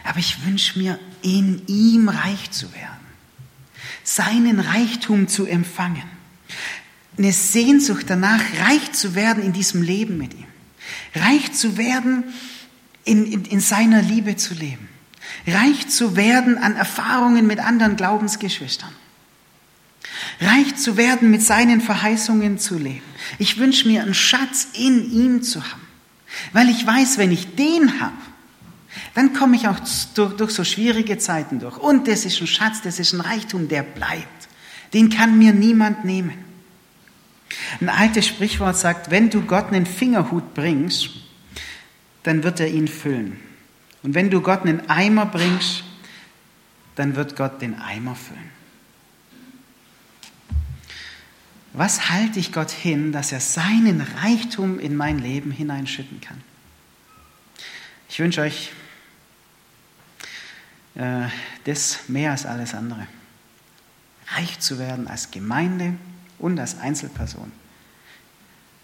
Aber 0.05 0.19
ich 0.19 0.45
wünsche 0.45 0.79
mir, 0.79 0.99
in 1.23 1.63
ihm 1.67 2.09
reich 2.09 2.51
zu 2.51 2.73
werden, 2.75 3.07
seinen 4.03 4.61
Reichtum 4.61 5.29
zu 5.29 5.47
empfangen. 5.47 6.03
Eine 7.19 7.33
Sehnsucht 7.33 8.07
danach, 8.09 8.43
reich 8.67 8.93
zu 8.93 9.15
werden 9.15 9.43
in 9.43 9.53
diesem 9.53 9.83
Leben 9.83 10.19
mit 10.19 10.35
ihm. 10.35 10.47
Reich 11.15 11.53
zu 11.53 11.77
werden, 11.77 12.25
in, 13.05 13.31
in, 13.31 13.45
in 13.45 13.61
seiner 13.61 14.03
Liebe 14.03 14.37
zu 14.37 14.55
leben. 14.55 14.89
Reich 15.47 15.89
zu 15.89 16.17
werden 16.17 16.59
an 16.59 16.77
Erfahrungen 16.77 17.47
mit 17.47 17.61
anderen 17.61 17.97
Glaubensgeschwistern. 17.97 18.93
Reich 20.41 20.77
zu 20.77 20.97
werden, 20.97 21.31
mit 21.31 21.43
seinen 21.43 21.81
Verheißungen 21.81 22.59
zu 22.59 22.79
leben. 22.79 23.03
Ich 23.39 23.59
wünsche 23.59 23.87
mir 23.87 24.03
einen 24.03 24.15
Schatz 24.15 24.69
in 24.73 25.11
ihm 25.13 25.43
zu 25.43 25.63
haben. 25.63 25.90
Weil 26.53 26.69
ich 26.69 26.87
weiß, 26.87 27.19
wenn 27.19 27.33
ich 27.33 27.55
den 27.55 28.01
habe, 28.01 28.17
dann 29.15 29.33
komme 29.33 29.57
ich 29.57 29.69
auch 29.69 29.79
durch, 30.15 30.37
durch, 30.37 30.51
so 30.51 30.65
schwierige 30.65 31.19
Zeiten 31.19 31.61
durch. 31.61 31.77
Und 31.77 32.09
das 32.09 32.25
ist 32.25 32.41
ein 32.41 32.47
Schatz, 32.47 32.83
das 32.83 32.99
ist 32.99 33.13
ein 33.13 33.21
Reichtum, 33.21 33.69
der 33.69 33.83
bleibt. 33.83 34.49
Den 34.93 35.11
kann 35.11 35.39
mir 35.39 35.53
niemand 35.53 36.05
nehmen. 36.05 36.33
Ein 37.81 37.89
altes 37.89 38.27
Sprichwort 38.27 38.77
sagt, 38.77 39.11
wenn 39.11 39.31
du 39.31 39.43
Gott 39.43 39.69
einen 39.69 39.87
Fingerhut 39.87 40.55
bringst, 40.55 41.11
dann 42.23 42.43
wird 42.43 42.61
er 42.61 42.69
ihn 42.69 42.89
füllen. 42.89 43.41
Und 44.03 44.15
wenn 44.15 44.31
du 44.31 44.41
Gott 44.41 44.63
einen 44.63 44.89
Eimer 44.89 45.27
bringst, 45.27 45.85
dann 46.97 47.17
wird 47.17 47.37
Gott 47.37 47.63
den 47.63 47.79
Eimer 47.79 48.15
füllen. 48.15 48.60
Was 51.73 52.11
halte 52.11 52.39
ich 52.41 52.53
Gott 52.53 52.71
hin, 52.71 53.13
dass 53.13 53.33
er 53.33 53.41
seinen 53.41 54.01
Reichtum 54.01 54.81
in 54.81 54.97
mein 54.97 55.19
Leben 55.19 55.51
hineinschütten 55.51 56.21
kann? 56.21 56.41
Ich 58.09 58.19
wünsche 58.19 58.41
euch 58.41 58.73
äh, 60.97 61.29
das 61.65 62.09
mehr 62.09 62.33
als 62.33 62.45
alles 62.45 62.75
andere. 62.75 63.07
Reich 64.35 64.59
zu 64.59 64.79
werden 64.79 65.07
als 65.07 65.31
Gemeinde 65.31 65.95
und 66.39 66.59
als 66.59 66.79
Einzelperson. 66.79 67.53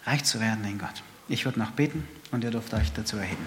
Reich 0.05 0.23
zu 0.23 0.39
werden 0.39 0.63
in 0.65 0.79
Gott. 0.79 1.03
Ich 1.27 1.43
würde 1.43 1.59
noch 1.59 1.71
beten 1.71 2.07
und 2.31 2.43
ihr 2.43 2.51
dürft 2.51 2.73
euch 2.73 2.93
dazu 2.93 3.17
erheben. 3.17 3.45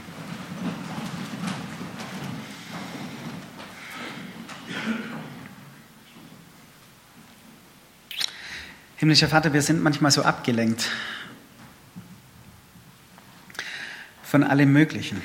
Himmlischer 9.01 9.29
Vater, 9.29 9.55
wir 9.55 9.63
sind 9.63 9.83
manchmal 9.83 10.11
so 10.11 10.25
abgelenkt 10.25 10.91
von 14.23 14.45
allem 14.45 14.75
Möglichen. 14.75 15.23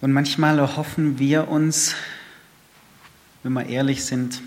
Und 0.00 0.10
manchmal 0.10 0.58
erhoffen 0.58 1.20
wir 1.20 1.46
uns, 1.46 1.94
wenn 3.44 3.52
wir 3.52 3.66
ehrlich 3.66 4.04
sind, 4.04 4.42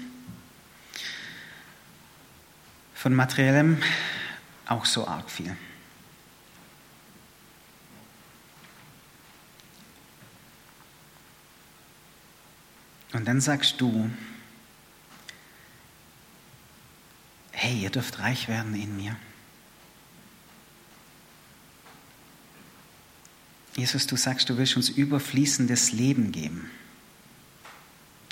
von 2.95 3.15
materiellem 3.15 3.81
auch 4.65 4.83
so 4.83 5.07
arg 5.07 5.31
viel. 5.31 5.55
Und 13.13 13.25
dann 13.25 13.39
sagst 13.39 13.79
du, 13.79 14.09
hey, 17.71 17.83
ihr 17.83 17.89
dürft 17.89 18.19
reich 18.19 18.49
werden 18.49 18.75
in 18.75 18.97
mir. 18.97 19.15
Jesus, 23.77 24.07
du 24.07 24.17
sagst, 24.17 24.49
du 24.49 24.57
willst 24.57 24.75
uns 24.75 24.89
überfließendes 24.89 25.93
Leben 25.93 26.33
geben. 26.33 26.69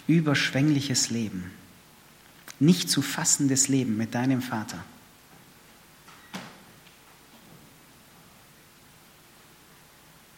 Überschwängliches 0.08 1.10
Leben. 1.10 1.52
Nicht 2.60 2.90
zu 2.90 3.02
fassendes 3.02 3.70
Leben 3.70 3.96
mit 3.96 4.14
deinem 4.14 4.42
Vater. 4.42 4.84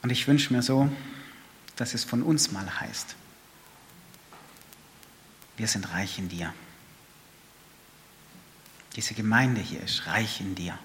Und 0.04 0.12
ich 0.12 0.28
wünsche 0.28 0.54
mir 0.54 0.62
so, 0.62 0.92
dass 1.76 1.96
es 1.96 2.04
von 2.04 2.22
uns 2.22 2.52
mal 2.52 2.80
heißt, 2.80 3.16
wir 5.58 5.68
sind 5.68 5.92
reich 5.92 6.20
in 6.20 6.30
dir. 6.30 6.54
Diese 8.96 9.14
Gemeinde 9.14 9.62
hier 9.62 9.82
ist 9.82 10.06
reich 10.08 10.42
in 10.42 10.56
dir. 10.56 10.78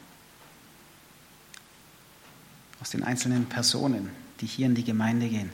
Aus 2.81 2.91
den 2.91 3.03
einzelnen 3.03 3.47
Personen, 3.47 4.11
die 4.41 4.47
hier 4.47 4.67
in 4.67 4.75
die 4.75 4.85
Gemeinde 4.85 5.29
gehen, 5.29 5.51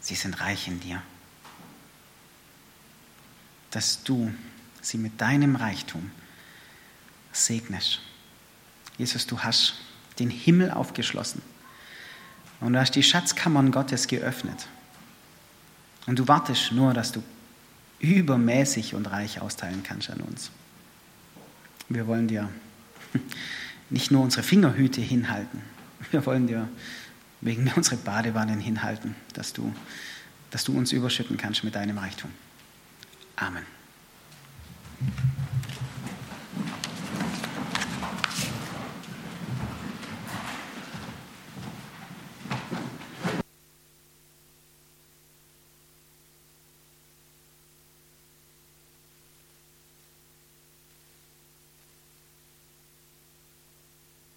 sie 0.00 0.14
sind 0.14 0.40
reich 0.40 0.68
in 0.68 0.80
dir. 0.80 1.02
Dass 3.70 4.02
du 4.04 4.32
sie 4.80 4.98
mit 4.98 5.20
deinem 5.20 5.56
Reichtum 5.56 6.10
segnest. 7.32 8.00
Jesus, 8.98 9.26
du 9.26 9.40
hast 9.40 9.74
den 10.18 10.30
Himmel 10.30 10.70
aufgeschlossen 10.70 11.42
und 12.60 12.72
du 12.72 12.80
hast 12.80 12.94
die 12.94 13.02
Schatzkammern 13.02 13.72
Gottes 13.72 14.06
geöffnet. 14.06 14.68
Und 16.06 16.18
du 16.18 16.28
wartest 16.28 16.72
nur, 16.72 16.94
dass 16.94 17.12
du 17.12 17.22
übermäßig 17.98 18.94
und 18.94 19.06
reich 19.06 19.40
austeilen 19.40 19.82
kannst 19.82 20.08
an 20.10 20.20
uns. 20.20 20.50
Wir 21.88 22.06
wollen 22.06 22.28
dir 22.28 22.48
nicht 23.90 24.10
nur 24.10 24.22
unsere 24.22 24.42
Fingerhüte 24.42 25.00
hinhalten, 25.00 25.60
wir 26.10 26.24
wollen 26.26 26.46
dir 26.46 26.68
wegen 27.40 27.64
mir 27.64 27.76
unsere 27.76 27.96
Badewannen 27.96 28.60
hinhalten, 28.60 29.14
dass 29.34 29.52
du, 29.52 29.72
dass 30.50 30.64
du 30.64 30.76
uns 30.76 30.92
überschütten 30.92 31.36
kannst 31.36 31.64
mit 31.64 31.74
deinem 31.74 31.98
Reichtum. 31.98 32.30
Amen. 33.36 33.64